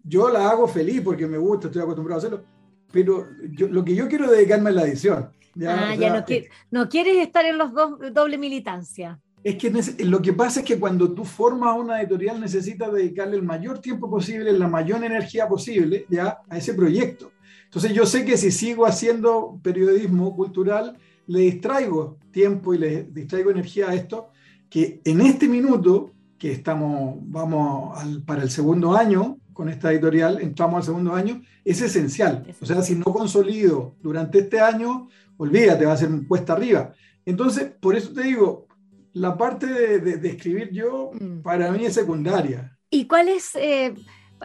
yo 0.03 0.29
la 0.29 0.50
hago 0.50 0.68
feliz 0.68 1.00
porque 1.03 1.27
me 1.27 1.38
gusta, 1.38 1.68
estoy 1.68 1.83
acostumbrado 1.83 2.16
a 2.16 2.18
hacerlo, 2.18 2.44
pero 2.92 3.27
lo 3.70 3.85
que 3.85 3.94
yo 3.94 4.09
quiero 4.09 4.31
dedicarme 4.31 4.70
es 4.70 4.77
la 4.77 4.83
edición. 4.85 5.31
ah, 5.66 5.94
ya 5.94 6.12
no, 6.12 6.24
no, 6.70 6.88
quieres 6.88 7.16
estar 7.18 7.44
en 7.44 7.59
los 7.59 7.72
dos, 7.72 7.98
doble 8.12 8.38
militancia. 8.38 9.20
Es 9.42 9.57
que 9.57 9.70
lo 10.05 10.22
que 10.22 10.33
pasa 10.33 10.61
es 10.61 10.66
que 10.66 10.79
cuando 10.79 11.12
tú 11.12 11.24
formas 11.24 11.79
una 11.79 12.00
editorial 12.00 12.40
necesitas 12.40 12.90
dedicarle 12.92 13.37
el 13.37 13.42
mayor 13.42 13.79
tiempo 13.79 14.09
posible, 14.09 14.53
la 14.53 14.68
mayor 14.68 15.05
energía 15.05 15.46
posible 15.46 16.07
ya 16.09 16.38
a 16.48 16.57
ese 16.57 16.72
proyecto. 16.72 17.31
Entonces 17.64 17.92
yo 17.92 18.07
sé 18.07 18.24
que 18.24 18.38
si 18.38 18.50
sigo 18.50 18.87
haciendo 18.87 19.61
periodismo 19.62 20.35
cultural, 20.35 20.96
le 21.26 21.40
distraigo 21.40 22.18
tiempo 22.30 22.74
y 22.74 22.78
le 22.78 23.04
distraigo 23.04 23.50
energía 23.50 23.90
a 23.90 23.94
esto, 23.94 24.30
que 24.68 25.00
en 25.04 25.20
este 25.20 25.48
minuto, 25.48 26.10
que 26.38 26.52
estamos, 26.52 27.16
vamos 27.22 27.98
para 28.26 28.42
el 28.42 28.50
segundo 28.50 28.94
año 28.94 29.38
con 29.52 29.68
esta 29.68 29.92
editorial, 29.92 30.40
entramos 30.40 30.78
al 30.78 30.82
segundo 30.82 31.14
año, 31.14 31.40
es 31.64 31.80
esencial. 31.80 32.44
O 32.60 32.66
sea, 32.66 32.82
si 32.82 32.96
no 32.96 33.04
consolido 33.04 33.94
durante 34.02 34.40
este 34.40 34.60
año, 34.60 35.08
olvídate, 35.37 35.87
va 35.87 35.92
a 35.92 35.96
ser 35.96 36.10
cuesta 36.26 36.54
arriba. 36.54 36.92
Entonces, 37.24 37.70
por 37.80 37.94
eso 37.94 38.12
te 38.12 38.24
digo, 38.24 38.66
la 39.12 39.38
parte 39.38 39.66
de, 40.00 40.28
escribir 40.28 40.70
yo, 40.72 41.12
mm. 41.18 41.42
para 41.42 41.70
mí 41.70 41.87
es 41.87 41.94
secundaria. 41.94 42.76
¿Y 42.90 43.06
cuál 43.06 43.28
es, 43.28 43.54
eh, 43.54 43.94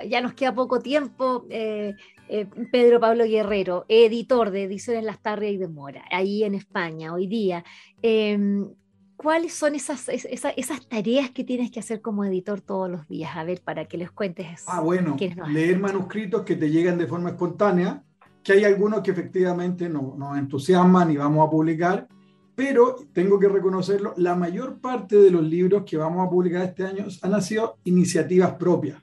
ya 0.07 0.21
nos 0.21 0.33
queda 0.33 0.53
poco 0.53 0.79
tiempo, 0.79 1.45
eh, 1.49 1.95
eh, 2.29 2.47
Pedro 2.71 2.99
Pablo 2.99 3.25
Guerrero, 3.25 3.85
editor 3.87 4.51
de 4.51 4.63
Ediciones 4.63 5.03
Las 5.03 5.19
Tardes 5.19 5.51
y 5.51 5.57
de 5.57 5.67
Mora, 5.67 6.03
ahí 6.11 6.43
en 6.43 6.53
España 6.53 7.11
hoy 7.11 7.25
día. 7.25 7.63
Em, 8.03 8.69
¿Cuáles 9.15 9.53
son 9.53 9.75
esas, 9.75 10.07
esas, 10.07 10.87
tareas 10.87 11.31
que 11.31 11.43
tienes 11.43 11.71
que 11.71 11.81
hacer 11.81 12.01
como 12.01 12.23
editor 12.23 12.61
todos 12.61 12.89
los 12.89 13.07
días? 13.09 13.31
A 13.35 13.43
ver, 13.43 13.61
para 13.61 13.85
que 13.85 13.97
les 13.97 14.11
cuentes. 14.11 14.63
Ah, 14.67 14.79
bueno, 14.79 15.17
leer 15.47 15.77
manuscritos 15.79 16.43
que 16.43 16.55
te 16.55 16.69
llegan 16.69 16.97
de 16.97 17.07
forma 17.07 17.31
espontánea, 17.31 18.03
que 18.43 18.53
hay 18.53 18.63
algunos 18.63 19.01
que 19.01 19.11
efectivamente 19.11 19.89
no, 19.89 20.15
nos 20.15 20.37
entusiasman 20.37 21.11
y 21.11 21.17
vamos 21.17 21.45
a 21.45 21.49
publicar, 21.49 22.07
pero 22.55 22.95
tengo 23.11 23.39
que 23.39 23.49
reconocerlo, 23.49 24.13
la 24.17 24.35
mayor 24.35 24.79
parte 24.79 25.17
de 25.17 25.31
los 25.31 25.43
libros 25.43 25.83
que 25.83 25.97
vamos 25.97 26.25
a 26.25 26.29
publicar 26.29 26.61
este 26.61 26.85
año 26.85 27.07
han 27.21 27.41
sido 27.41 27.79
iniciativas 27.85 28.53
propias. 28.53 29.01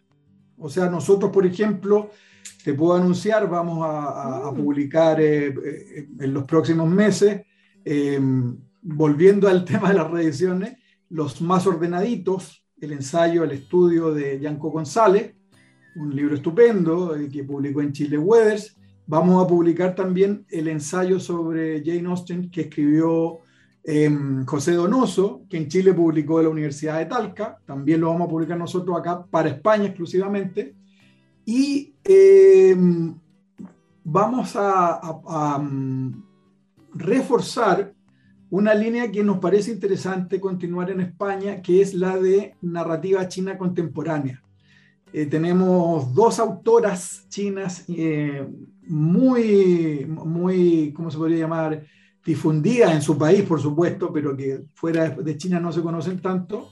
O 0.59 0.71
sea, 0.71 0.89
nosotros, 0.89 1.31
por 1.31 1.45
ejemplo, 1.45 2.11
te 2.67 2.75
puedo 2.75 2.95
anunciar, 2.95 3.49
vamos 3.49 3.79
a, 3.89 4.51
mm. 4.51 4.57
publicar 4.57 5.21
eh, 5.21 5.47
eh, 5.47 6.09
en 6.19 6.35
los 6.35 6.43
próximos 6.47 6.91
meses, 6.91 7.43
eh, 7.85 8.19
volviendo 8.83 9.47
al 9.47 9.65
tema 9.71 9.91
de 9.91 9.95
las 9.95 10.11
reediciones, 10.11 10.77
los 11.11 11.41
más 11.41 11.65
ordenaditos, 11.69 12.67
el 12.81 12.91
ensayo, 12.91 13.45
el 13.45 13.53
estudio 13.53 14.13
de 14.13 14.41
Yanko 14.41 14.71
González, 14.71 15.37
un 15.95 16.17
libro 16.17 16.35
estupendo 16.35 17.15
que 17.33 17.45
publicó 17.45 17.83
en 17.83 17.93
Chile 17.93 18.19
Weathers. 18.19 18.77
Vamos 19.07 19.45
a 19.45 19.47
publicar 19.47 19.95
también 19.95 20.45
el 20.51 20.67
ensayo 20.67 21.21
sobre 21.21 21.85
Jane 21.85 22.09
Austen 22.09 22.51
que 22.51 22.63
escribió 22.63 23.39
José 24.45 24.73
Donoso, 24.73 25.43
que 25.49 25.57
en 25.57 25.69
Chile 25.69 25.95
publicó 25.95 26.39
de 26.39 26.45
la 26.45 26.51
Universidad 26.51 26.99
de 26.99 27.07
Talca. 27.07 27.61
También 27.65 28.01
lo 28.01 28.09
vamos 28.09 28.27
a 28.27 28.31
publicar 28.31 28.59
nosotros 28.59 28.99
acá 28.99 29.25
para 29.25 29.51
España 29.51 29.85
exclusivamente. 29.85 30.75
Y 31.47 31.95
em, 32.05 33.15
vamos 34.05 34.53
a, 34.57 35.59
mm, 35.59 36.25
reforzar 36.93 37.95
una 38.51 38.75
línea 38.75 39.11
que 39.11 39.25
nos 39.25 39.39
parece 39.39 39.71
interesante 39.71 40.41
continuar 40.41 40.91
en 40.91 41.01
España, 41.01 41.63
que 41.63 41.81
es 41.81 41.95
la 41.95 42.17
de 42.17 42.55
narrativa 42.61 43.29
china 43.29 43.57
contemporánea. 43.57 44.43
tenemos 45.31 46.13
dos 46.15 46.39
autoras 46.39 47.27
chinas 47.31 47.87
muy, 48.87 50.07
muy, 50.07 50.93
¿cómo 50.95 51.11
se 51.11 51.19
podría 51.19 51.39
llamar? 51.39 51.85
Difundidas 52.25 52.93
en 52.93 53.03
su 53.03 53.17
país, 53.17 53.43
por 53.43 53.61
supuesto, 53.61 54.13
pero 54.13 54.37
que 54.37 54.65
fuera 54.75 55.11
de 55.11 55.37
China 55.37 55.61
no 55.61 55.73
se 55.73 55.81
conocen 55.81 56.21
tanto, 56.21 56.71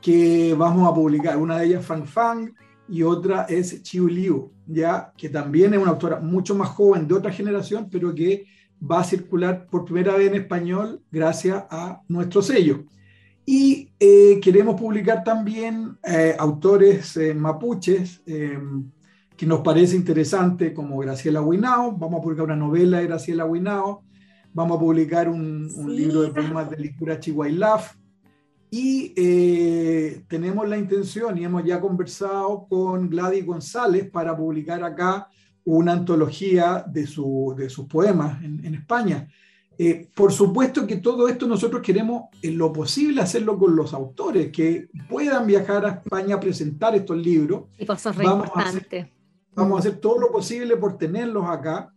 que 0.00 0.54
vamos 0.56 0.88
a 0.88 0.94
publicar. 0.94 1.36
Una 1.36 1.58
de 1.58 1.66
ellas, 1.66 1.84
Fang 1.84 2.04
Fang, 2.04 2.52
y 2.88 3.02
otra 3.02 3.44
es 3.44 3.82
Chiu 3.82 4.08
Liu, 4.08 4.52
ya 4.66 5.12
que 5.16 5.28
también 5.28 5.74
es 5.74 5.80
una 5.80 5.90
autora 5.90 6.20
mucho 6.20 6.54
más 6.54 6.68
joven 6.68 7.08
de 7.08 7.14
otra 7.14 7.32
generación, 7.32 7.88
pero 7.90 8.14
que 8.14 8.46
va 8.80 9.00
a 9.00 9.04
circular 9.04 9.66
por 9.66 9.84
primera 9.84 10.16
vez 10.16 10.28
en 10.28 10.34
español 10.34 11.00
gracias 11.10 11.64
a 11.70 12.02
nuestro 12.08 12.42
sello. 12.42 12.84
Y 13.46 13.90
eh, 14.00 14.40
queremos 14.42 14.80
publicar 14.80 15.22
también 15.22 15.98
eh, 16.02 16.34
autores 16.38 17.16
eh, 17.16 17.34
mapuches 17.34 18.22
que 18.24 19.46
nos 19.46 19.60
parece 19.60 19.96
interesante, 19.96 20.72
como 20.72 20.98
Graciela 20.98 21.42
Huinao. 21.42 21.92
Vamos 21.92 22.20
a 22.20 22.22
publicar 22.22 22.44
una 22.44 22.56
novela 22.56 22.98
de 22.98 23.06
Graciela 23.06 23.44
Huinao. 23.44 24.02
Vamos 24.52 24.76
a 24.76 24.80
publicar 24.80 25.28
un, 25.28 25.68
libro 25.88 26.22
de 26.22 26.30
poemas 26.30 26.70
de 26.70 26.76
Licura 26.76 27.18
Chihuailaf. 27.18 27.96
Y 28.70 29.10
tenemos 30.26 30.68
la 30.68 30.76
intención, 30.76 31.38
y 31.38 31.44
hemos 31.44 31.64
ya 31.64 31.80
conversado 31.80 32.66
con 32.68 33.08
Gladys 33.08 33.46
González 33.46 34.10
para 34.10 34.36
publicar 34.36 34.82
acá 34.82 35.28
una 35.64 35.92
antología 35.92 36.84
de, 36.86 37.06
su, 37.06 37.54
de 37.56 37.70
sus 37.70 37.86
poemas 37.86 38.42
en, 38.42 38.64
en 38.64 38.74
España. 38.74 39.28
Eh, 39.76 40.08
por 40.14 40.32
supuesto 40.32 40.86
que 40.86 40.98
todo 40.98 41.26
esto 41.26 41.46
nosotros 41.48 41.82
queremos 41.82 42.24
en 42.42 42.56
lo 42.56 42.72
posible 42.72 43.20
hacerlo 43.20 43.58
con 43.58 43.74
los 43.74 43.92
autores, 43.92 44.52
que 44.52 44.88
puedan 45.08 45.46
viajar 45.46 45.84
a 45.84 45.90
España 45.90 46.36
a 46.36 46.40
presentar 46.40 46.94
estos 46.94 47.16
libros. 47.16 47.64
Y 47.78 47.84
por 47.84 47.96
eso 47.96 48.10
es 48.10 48.16
vamos 48.16 48.46
importante. 48.46 48.98
A 48.98 49.02
hacer, 49.02 49.12
vamos 49.54 49.76
a 49.76 49.80
hacer 49.80 50.00
todo 50.00 50.18
lo 50.18 50.30
posible 50.30 50.76
por 50.76 50.96
tenerlos 50.96 51.46
acá, 51.48 51.92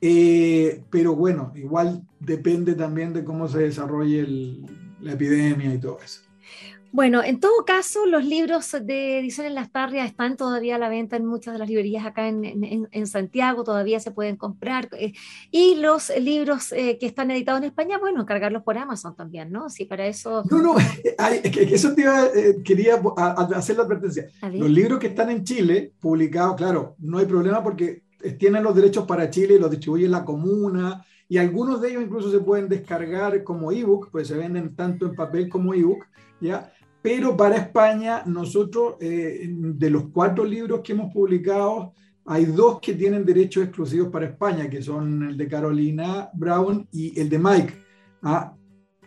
eh, 0.00 0.82
pero 0.90 1.14
bueno, 1.14 1.52
igual 1.56 2.02
depende 2.18 2.74
también 2.74 3.12
de 3.12 3.22
cómo 3.22 3.48
se 3.48 3.60
desarrolle 3.60 4.26
la 5.00 5.12
epidemia 5.12 5.74
y 5.74 5.78
todo 5.78 5.98
eso. 6.02 6.20
Bueno, 6.92 7.22
en 7.22 7.38
todo 7.38 7.64
caso, 7.64 8.04
los 8.06 8.24
libros 8.24 8.72
de 8.72 9.20
Ediciones 9.20 9.52
Las 9.52 9.70
Tarrias 9.70 10.08
están 10.08 10.36
todavía 10.36 10.74
a 10.74 10.78
la 10.78 10.88
venta 10.88 11.14
en 11.14 11.24
muchas 11.24 11.54
de 11.54 11.58
las 11.60 11.68
librerías 11.68 12.04
acá 12.04 12.26
en, 12.26 13.06
Santiago, 13.06 13.62
todavía 13.62 14.00
se 14.00 14.10
pueden 14.10 14.36
comprar. 14.36 14.88
Eh, 14.98 15.12
y 15.52 15.76
los 15.76 16.10
libros 16.18 16.72
eh, 16.72 16.98
que 16.98 17.06
están 17.06 17.30
editados 17.30 17.60
en 17.60 17.68
España, 17.68 17.98
bueno, 17.98 18.26
cargarlos 18.26 18.64
por 18.64 18.76
Amazon 18.76 19.14
también, 19.14 19.52
¿no? 19.52 19.70
Sí, 19.70 19.84
para 19.84 20.06
eso... 20.06 20.42
No, 20.50 20.60
no, 20.60 20.74
eso 21.54 21.94
te 21.94 22.02
iba, 22.02 22.26
eh, 22.26 22.56
quería 22.64 23.00
hacer 23.54 23.76
la 23.76 23.84
advertencia. 23.84 24.26
Los 24.52 24.70
libros 24.70 24.98
que 24.98 25.08
están 25.08 25.30
en 25.30 25.44
Chile, 25.44 25.92
publicados, 26.00 26.56
claro, 26.56 26.96
no 26.98 27.18
hay 27.18 27.26
problema 27.26 27.62
porque 27.62 28.02
tienen 28.36 28.64
los 28.64 28.74
derechos 28.74 29.06
para 29.06 29.30
Chile 29.30 29.54
y 29.54 29.58
los 29.60 29.70
distribuye 29.70 30.08
la 30.08 30.24
comuna, 30.24 31.04
y 31.30 31.38
algunos 31.38 31.80
de 31.80 31.90
ellos 31.90 32.02
incluso 32.02 32.28
se 32.28 32.40
pueden 32.40 32.68
descargar 32.68 33.44
como 33.44 33.70
ebook, 33.70 34.10
pues 34.10 34.26
se 34.26 34.36
venden 34.36 34.74
tanto 34.74 35.06
en 35.06 35.14
papel 35.14 35.48
como 35.48 35.72
ebook, 35.72 36.04
¿ya? 36.40 36.72
Pero 37.00 37.36
para 37.36 37.54
España, 37.54 38.24
nosotros, 38.26 38.96
eh, 39.00 39.46
de 39.48 39.90
los 39.90 40.08
cuatro 40.12 40.44
libros 40.44 40.80
que 40.80 40.90
hemos 40.90 41.14
publicado, 41.14 41.92
hay 42.26 42.46
dos 42.46 42.80
que 42.80 42.94
tienen 42.94 43.24
derechos 43.24 43.62
exclusivos 43.62 44.10
para 44.10 44.26
España, 44.26 44.68
que 44.68 44.82
son 44.82 45.22
el 45.22 45.36
de 45.36 45.46
Carolina 45.46 46.30
Brown 46.34 46.88
y 46.90 47.18
el 47.18 47.28
de 47.28 47.38
Mike. 47.38 47.74
¿ah? 48.22 48.52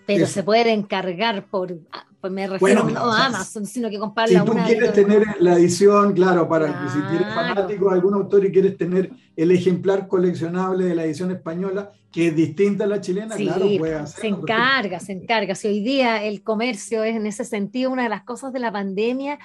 Pero 0.07 0.25
se 0.25 0.43
pueden 0.43 0.79
encargar 0.79 1.49
por, 1.49 1.77
pues 2.23 2.31
me 2.31 2.47
refiero 2.47 2.85
no 2.89 3.11
a 3.11 3.25
Amazon, 3.25 3.65
sino 3.65 3.89
que 3.89 3.99
comprarla 3.99 4.39
Si 4.39 4.45
tú 4.45 4.53
quieres 4.65 4.93
tener 4.93 5.25
la 5.41 5.55
edición, 5.55 6.13
claro, 6.13 6.47
para 6.47 6.89
si 6.89 7.01
tienes 7.09 7.33
fanático 7.35 7.89
de 7.89 7.95
algún 7.95 8.13
autor 8.13 8.45
y 8.45 8.51
quieres 8.53 8.77
tener 8.77 9.11
el 9.35 9.51
ejemplar 9.51 10.07
coleccionable 10.07 10.85
de 10.85 10.95
la 10.95 11.03
edición 11.03 11.31
española, 11.31 11.91
que 12.13 12.29
es 12.29 12.35
distinta 12.37 12.85
a 12.85 12.87
la 12.87 13.01
chilena, 13.01 13.35
claro, 13.35 13.65
puede 13.77 13.95
hacerlo. 13.95 14.37
Se 14.37 14.41
encarga, 14.41 14.99
se 15.01 15.11
encarga. 15.11 15.53
Si 15.53 15.67
hoy 15.67 15.81
día 15.81 16.23
el 16.23 16.43
comercio 16.43 17.03
es 17.03 17.17
en 17.17 17.27
ese 17.27 17.43
sentido 17.43 17.91
una 17.91 18.03
de 18.03 18.09
las 18.09 18.23
cosas 18.23 18.53
de 18.53 18.59
la 18.59 18.71
pandemia, 18.71 19.37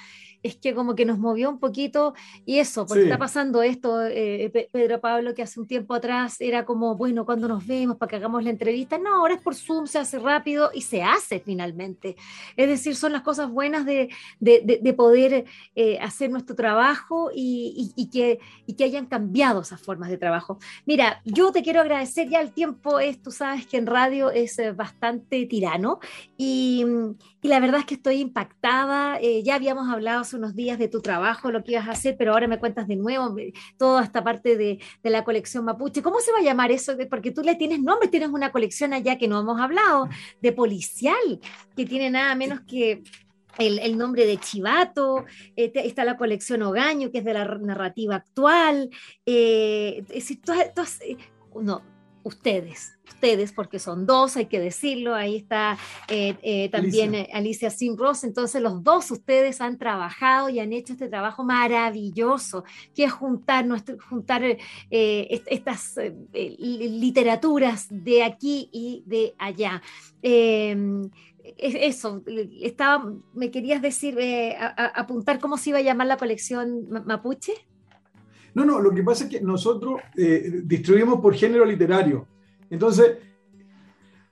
es 0.49 0.57
que 0.57 0.75
como 0.75 0.95
que 0.95 1.05
nos 1.05 1.19
movió 1.19 1.51
un 1.51 1.59
poquito 1.59 2.15
y 2.45 2.59
eso, 2.59 2.87
porque 2.87 3.05
está 3.05 3.19
pasando 3.19 3.63
esto, 3.63 4.05
eh, 4.05 4.69
Pedro 4.73 5.01
Pablo, 5.01 5.35
que 5.35 5.43
hace 5.43 5.61
un 5.61 5.67
tiempo 5.67 5.95
atrás 5.95 6.41
era 6.41 6.65
como, 6.65 6.97
bueno, 6.97 7.25
cuando 7.25 7.49
nos 7.49 7.67
vemos 7.67 7.97
para 7.97 8.11
que 8.11 8.17
hagamos 8.17 8.43
la 8.43 8.51
entrevista, 8.51 8.99
no, 8.99 9.17
ahora 9.17 9.35
es 9.35 9.41
por 9.41 9.55
Zoom, 9.55 9.87
se 9.87 9.99
hace 9.99 10.19
rápido 10.19 10.71
y 10.75 10.83
se 10.83 11.03
hace 11.03 11.41
finalmente. 11.41 12.17
Es 12.57 12.69
decir, 12.69 12.97
son 12.97 13.13
las 13.13 13.23
cosas 13.23 13.51
buenas 13.51 13.85
de, 13.85 14.09
de, 14.41 14.95
poder 14.95 15.45
eh, 15.77 15.99
hacer 16.01 16.31
nuestro 16.31 16.57
trabajo 16.57 17.31
y, 17.35 17.93
y, 17.95 18.11
que, 18.11 18.41
y 18.67 18.75
que 18.75 18.85
hayan 18.85 19.07
cambiado 19.07 19.61
esas 19.61 19.81
formas 19.81 20.11
de 20.11 20.19
trabajo. 20.19 20.59
Mira, 20.87 21.21
yo 21.25 21.53
te 21.53 21.63
quiero 21.63 21.81
agradecer, 21.81 22.29
ya 22.29 22.41
el 22.41 22.53
tiempo 22.53 22.99
es, 22.99 23.23
tú 23.23 23.31
sabes 23.31 23.67
que 23.67 23.77
en 23.77 23.87
radio 23.87 24.31
es 24.31 24.59
eh, 24.59 24.73
bastante 24.73 25.47
tirano 25.47 26.01
y, 26.37 26.85
y 27.43 27.49
la 27.49 27.61
verdad 27.61 27.81
es 27.81 27.87
que 27.87 27.95
estoy 27.95 28.21
impactada, 28.21 29.21
ya 29.21 29.55
habíamos 29.55 29.89
hablado 29.89 30.23
hace 30.23 30.38
unos 30.39 30.55
días 30.55 30.79
de 30.79 30.89
tu 30.89 31.01
trabajo, 31.01 31.51
lo 31.51 31.63
que 31.63 31.73
ibas 31.73 31.89
a 31.89 31.93
hacer, 31.93 32.17
pero 32.19 32.33
ahora 32.33 32.49
me 32.49 32.59
cuentas 32.59 32.89
de 32.89 32.97
nuevo 32.97 33.37
toda 33.77 34.03
esta 34.03 34.25
parte 34.25 34.57
de, 34.57 34.79
de 35.03 35.11
la 35.11 35.25
colección 35.25 35.65
mapuche. 35.65 36.03
¿Cómo 36.03 36.21
se 36.21 36.33
va 36.33 36.39
a 36.39 36.43
llamar 36.43 36.73
eso? 36.73 36.97
Porque 37.11 37.31
tú 37.31 37.43
le 37.43 37.55
tienes 37.57 37.81
nombre, 37.81 38.09
tienes 38.09 38.31
una 38.31 38.53
colección 38.53 38.93
allá 38.93 39.19
que 39.19 39.29
no 39.29 39.41
hemos 39.41 39.61
hablado, 39.61 40.09
de 40.41 40.53
policial, 40.53 41.41
que 41.77 41.85
tiene 41.85 42.11
nada 42.11 42.35
menos 42.35 42.61
que 42.61 43.03
el, 43.59 43.79
el, 43.81 43.99
nombre 43.99 44.25
de 44.25 44.39
Chivato, 44.39 45.27
eh, 45.57 45.73
está 45.75 46.05
la 46.05 46.17
colección 46.17 46.63
Ogaño, 46.63 47.11
que 47.11 47.19
es 47.19 47.25
de 47.25 47.35
la 47.35 47.45
narrativa 47.45 48.17
actual. 48.17 48.91
Eh, 49.27 50.05
eh, 50.09 51.17
no, 51.61 51.83
ustedes, 52.29 52.93
ustedes, 53.09 53.53
porque 53.53 53.79
son 53.79 54.07
dos, 54.07 54.37
hay 54.37 54.47
que 54.47 54.61
decirlo, 54.61 55.15
ahí 55.15 55.37
está 55.37 55.77
eh, 56.09 56.37
eh, 56.43 56.69
también 56.69 57.15
Alicia, 57.15 57.37
Alicia 57.37 57.71
Simros, 57.71 58.23
entonces 58.23 58.63
los 58.63 58.85
dos 58.85 59.11
ustedes 59.11 59.61
han 59.61 59.79
trabajado 59.79 60.49
y 60.51 60.61
han 60.61 60.73
hecho 60.73 60.93
este 60.93 61.09
trabajo 61.09 61.43
maravilloso, 61.43 62.65
que 62.95 63.05
es 63.05 63.13
juntar, 63.13 63.67
nuestro, 63.67 63.97
juntar 64.09 64.43
eh, 64.45 65.43
estas 65.47 65.97
literaturas 66.33 67.87
de 67.91 68.23
aquí 68.23 68.69
y 68.73 69.03
de 69.07 69.35
allá. 69.39 69.83
Em, 70.23 71.11
eso, 71.57 72.23
estaba, 72.61 73.11
me 73.33 73.51
querías 73.51 73.81
decir, 73.81 74.19
apuntar 74.77 75.41
cómo 75.41 75.57
se 75.57 75.71
iba 75.71 75.79
a 75.79 75.83
llamar 75.83 76.07
la 76.07 76.19
colección 76.19 76.89
Mapuche. 77.07 77.55
No, 78.59 78.65
no, 78.65 78.81
lo 78.81 78.91
que 78.93 79.05
pasa 79.05 79.23
es 79.25 79.31
que 79.31 79.41
nosotros 79.41 80.01
eh, 80.17 80.63
distribuimos 80.65 81.21
por 81.21 81.33
género 81.33 81.65
literario. 81.65 82.27
Entonces, 82.69 83.19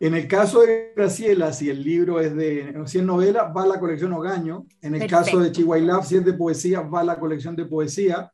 en 0.00 0.14
el 0.16 0.26
caso 0.26 0.62
de 0.62 0.92
Graciela, 0.96 1.52
si 1.52 1.70
el 1.70 1.80
libro 1.80 2.18
es 2.20 2.34
de, 2.34 2.74
si 2.86 2.98
es 2.98 3.04
novela, 3.04 3.44
va 3.44 3.62
a 3.62 3.68
la 3.68 3.78
colección 3.78 4.12
Ogaño. 4.12 4.66
En 4.82 4.96
el 4.96 5.08
caso 5.08 5.38
de 5.38 5.52
Chihuahua, 5.52 6.02
si 6.02 6.16
es 6.16 6.24
de 6.24 6.32
poesía, 6.32 6.80
va 6.80 7.02
a 7.02 7.04
la 7.04 7.20
colección 7.20 7.54
de 7.54 7.66
poesía, 7.66 8.32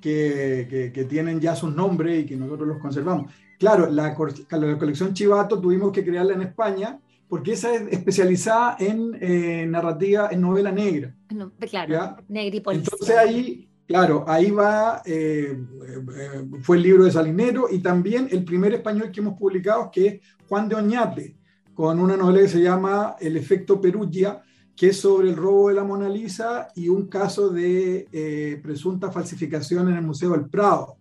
que, 0.00 0.90
que, 0.94 1.04
tienen 1.04 1.40
ya 1.40 1.54
sus 1.54 1.74
nombres 1.74 2.24
y 2.24 2.26
que 2.26 2.36
nosotros 2.36 2.66
los 2.66 2.78
conservamos. 2.78 3.30
Claro, 3.58 3.90
la, 3.90 4.16
la, 4.50 4.78
colección 4.78 5.12
Chivato 5.12 5.60
tuvimos 5.60 5.92
que 5.92 6.02
crearla 6.02 6.32
en 6.32 6.42
España 6.42 6.98
porque 7.28 7.52
esa 7.52 7.74
es 7.74 7.82
especializada 7.92 8.76
en 8.78 9.16
eh, 9.20 9.66
narrativa, 9.66 10.30
en 10.32 10.40
novela 10.40 10.72
negra. 10.72 11.14
claro, 11.70 12.16
negra 12.28 12.56
y. 12.56 12.76
Entonces 12.76 13.16
ahí 13.16 13.68
Claro, 13.86 14.24
ahí 14.26 14.50
va, 14.50 15.02
eh, 15.04 15.58
eh, 16.16 16.44
fue 16.62 16.78
el 16.78 16.82
libro 16.82 17.04
de 17.04 17.12
Salinero 17.12 17.66
y 17.70 17.80
también 17.80 18.28
el 18.30 18.42
primer 18.42 18.72
español 18.72 19.10
que 19.10 19.20
hemos 19.20 19.38
publicado, 19.38 19.90
que 19.90 20.06
es 20.06 20.20
Juan 20.48 20.68
de 20.68 20.76
Oñate, 20.76 21.36
con 21.74 22.00
una 22.00 22.16
novela 22.16 22.40
que 22.40 22.48
se 22.48 22.62
llama 22.62 23.16
El 23.20 23.36
efecto 23.36 23.80
Perugia, 23.80 24.42
que 24.74 24.88
es 24.88 25.00
sobre 25.00 25.28
el 25.28 25.36
robo 25.36 25.68
de 25.68 25.74
la 25.74 25.84
Mona 25.84 26.08
Lisa 26.08 26.68
y 26.74 26.88
un 26.88 27.08
caso 27.08 27.50
de 27.50 28.08
eh, 28.10 28.58
presunta 28.62 29.12
falsificación 29.12 29.88
en 29.90 29.96
el 29.96 30.02
Museo 30.02 30.30
del 30.30 30.48
Prado. 30.48 30.96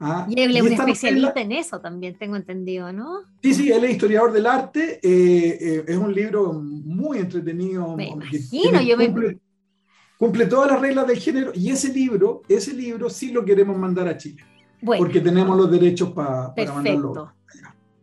¿Ah? 0.00 0.26
Y 0.28 0.40
él 0.40 0.56
es 0.56 0.62
un 0.62 0.72
especialista 0.72 1.40
en 1.40 1.52
eso 1.52 1.80
también, 1.80 2.18
tengo 2.18 2.36
entendido, 2.36 2.92
¿no? 2.92 3.20
Sí, 3.42 3.54
sí, 3.54 3.70
él 3.70 3.84
es 3.84 3.92
historiador 3.92 4.32
del 4.32 4.46
arte, 4.46 5.00
es 5.02 5.96
un 5.96 6.14
libro 6.14 6.52
muy 6.52 7.18
entretenido. 7.18 7.96
Me 7.96 8.08
imagino, 8.08 8.80
yo 8.80 8.96
me 8.96 9.04
cumple 10.18 10.46
todas 10.46 10.70
las 10.72 10.80
reglas 10.80 11.06
del 11.06 11.18
género 11.18 11.52
y 11.54 11.70
ese 11.70 11.92
libro, 11.92 12.42
ese 12.48 12.74
libro 12.74 13.08
sí 13.08 13.30
lo 13.30 13.44
queremos 13.44 13.78
mandar 13.78 14.08
a 14.08 14.16
Chile. 14.18 14.44
porque 14.82 15.20
tenemos 15.20 15.56
los 15.56 15.70
derechos 15.70 16.12
para 16.12 16.52
mandarlo. 16.56 17.32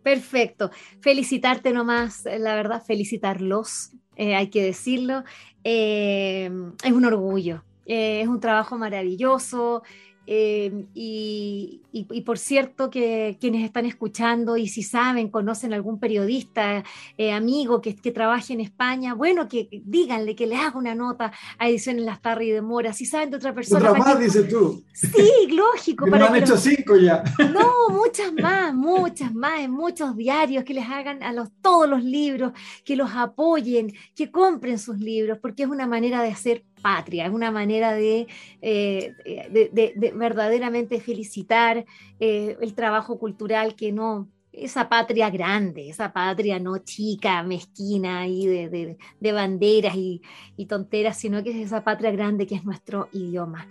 Perfecto. 0.01 0.71
Felicitarte 1.01 1.73
nomás, 1.73 2.25
la 2.25 2.56
verdad, 2.56 2.84
felicitarlos, 2.84 3.91
eh, 4.15 4.36
hay 4.36 4.49
que 4.49 4.63
decirlo. 4.63 5.23
Eh, 5.63 6.51
es 6.84 6.91
un 6.91 7.06
orgullo, 7.06 7.63
eh, 7.86 8.21
es 8.21 8.28
un 8.28 8.39
trabajo 8.39 8.78
maravilloso. 8.78 9.84
Eh, 10.27 10.85
y, 10.93 11.81
por 12.25 12.38
cierto 12.38 12.89
que 12.89 13.38
quienes 13.39 13.63
están 13.63 13.85
escuchando 13.85 14.57
y 14.57 14.67
si 14.67 14.83
saben, 14.83 15.29
conocen 15.29 15.73
algún 15.73 15.99
periodista, 15.99 16.83
eh, 17.17 17.31
amigo 17.31 17.81
que, 17.81 17.95
que, 17.95 18.11
trabaje 18.11 18.53
en 18.53 18.61
España, 18.61 19.13
bueno, 19.13 19.47
que, 19.47 19.69
díganle 19.85 20.35
que 20.35 20.47
le 20.47 20.55
haga 20.55 20.77
una 20.77 20.95
nota 20.95 21.31
a 21.57 21.69
Ediciones 21.69 22.03
Lastarri 22.03 22.49
y 22.49 22.51
de 22.51 22.61
Mora. 22.61 22.93
Si 22.93 23.05
saben 23.05 23.29
de 23.29 23.38
otra 23.38 23.53
persona... 23.53 23.91
Otra 23.91 23.99
más, 23.99 24.19
dices 24.19 24.47
tú. 24.49 24.83
Sí, 24.93 25.47
lógico. 25.51 26.07
para 26.09 26.27
han 26.27 26.35
hecho 26.35 26.57
cinco 26.57 26.97
ya. 26.97 27.23
No, 27.53 27.89
muchas 27.89 28.33
más, 28.33 28.73
muchas 28.73 29.33
más, 29.33 29.61
en 29.61 29.71
muchos 29.71 30.15
diarios, 30.15 30.63
que 30.63 30.73
les 30.73 30.88
hagan 30.88 31.21
a 31.23 31.31
los, 31.33 31.49
todos 31.61 31.88
los 31.88 32.03
libros, 32.03 32.53
que 32.83 32.95
los 32.95 33.11
apoyen, 33.11 33.93
que 34.15 34.31
compren 34.31 34.79
sus 34.79 34.97
libros, 34.97 35.38
porque 35.41 35.63
es 35.63 35.69
una 35.69 35.88
manera 35.88 36.21
de 36.21 36.29
hacer 36.29 36.63
patria, 36.81 37.25
es 37.25 37.31
una 37.31 37.51
manera 37.51 37.93
de, 37.93 38.27
eh, 38.61 39.13
de, 39.25 40.11
verdaderamente 40.15 40.99
felicitar 40.99 41.85
eh, 42.19 42.57
el 42.61 42.73
trabajo 42.73 43.17
cultural 43.17 43.75
que 43.75 43.91
no, 43.91 44.27
esa 44.57 44.87
patria 44.89 45.29
grande, 45.29 45.89
esa 45.89 46.11
patria 46.13 46.59
no 46.59 46.77
chica, 46.79 47.43
mezquina 47.43 48.27
y 48.27 48.45
de, 48.45 48.97
banderas 49.33 49.95
y, 49.95 50.21
tonteras, 50.67 51.17
sino 51.17 51.43
que 51.43 51.51
es 51.51 51.67
esa 51.67 51.83
patria 51.83 52.11
grande 52.11 52.47
que 52.47 52.55
es 52.55 52.63
nuestro 52.63 53.09
idioma, 53.11 53.67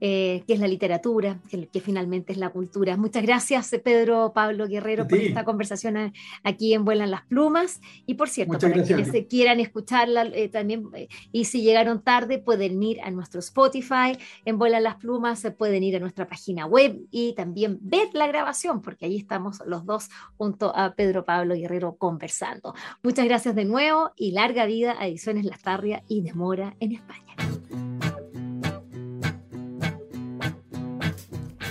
eh, 0.00 0.44
que 0.46 0.54
es 0.54 0.60
la 0.60 0.68
literatura, 0.68 1.40
que, 1.48 1.80
finalmente 1.80 2.32
es 2.32 2.38
la 2.38 2.50
cultura. 2.50 2.96
Muchas 2.96 3.22
gracias, 3.22 3.74
Pedro 3.82 4.32
Pablo 4.34 4.68
Guerrero, 4.68 5.08
por 5.08 5.18
esta 5.18 5.44
conversación 5.44 6.12
aquí 6.42 6.74
en 6.74 6.84
Vuelan 6.84 7.10
las 7.10 7.24
Plumas. 7.24 7.80
Y 8.06 8.14
por 8.14 8.28
cierto, 8.28 8.58
para 8.58 8.82
quienes 8.82 9.10
quieran 9.28 9.60
escucharla 9.60 10.26
eh, 10.26 10.48
también, 10.48 10.88
eh, 10.94 11.08
y 11.32 11.46
si 11.46 11.62
llegaron 11.62 12.02
tarde, 12.02 12.38
pueden 12.38 12.82
ir 12.82 13.00
a 13.00 13.10
nuestro 13.10 13.40
Spotify, 13.40 14.16
en 14.44 14.58
Vuelan 14.58 14.82
las 14.82 14.96
Plumas, 14.96 15.46
pueden 15.58 15.82
ir 15.82 15.96
a 15.96 16.00
nuestra 16.00 16.28
página 16.28 16.66
web 16.66 17.00
y 17.10 17.32
también 17.34 17.78
ver 17.80 18.08
la 18.12 18.26
grabación, 18.26 18.82
porque 18.82 19.06
ahí 19.06 19.16
estamos 19.16 19.62
los 19.66 19.84
dos 19.84 20.10
junto 20.36 20.74
a 20.76 20.94
Pedro 20.94 21.24
Pablo 21.24 21.54
Guerrero 21.54 21.96
conversando. 21.96 22.74
Muchas 23.02 23.24
gracias 23.24 23.54
de 23.54 23.64
nuevo 23.64 24.12
y 24.16 24.32
larga 24.32 24.66
vida 24.66 24.96
a 24.98 25.06
Ediciones 25.06 25.44
Lastarria 25.44 26.02
y 26.08 26.22
Demora 26.22 26.74
en 26.80 26.92
España. 26.92 27.34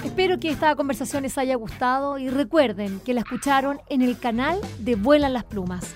Espero 0.04 0.40
que 0.40 0.50
esta 0.50 0.76
conversación 0.76 1.24
les 1.24 1.38
haya 1.38 1.56
gustado 1.56 2.18
y 2.18 2.30
recuerden 2.30 3.02
que 3.02 3.14
la 3.14 3.22
escucharon 3.22 3.82
en 3.90 4.02
el 4.02 4.18
canal 4.18 4.60
de 4.80 4.96
Vuelan 4.96 5.34
las 5.34 5.44
Plumas 5.44 5.96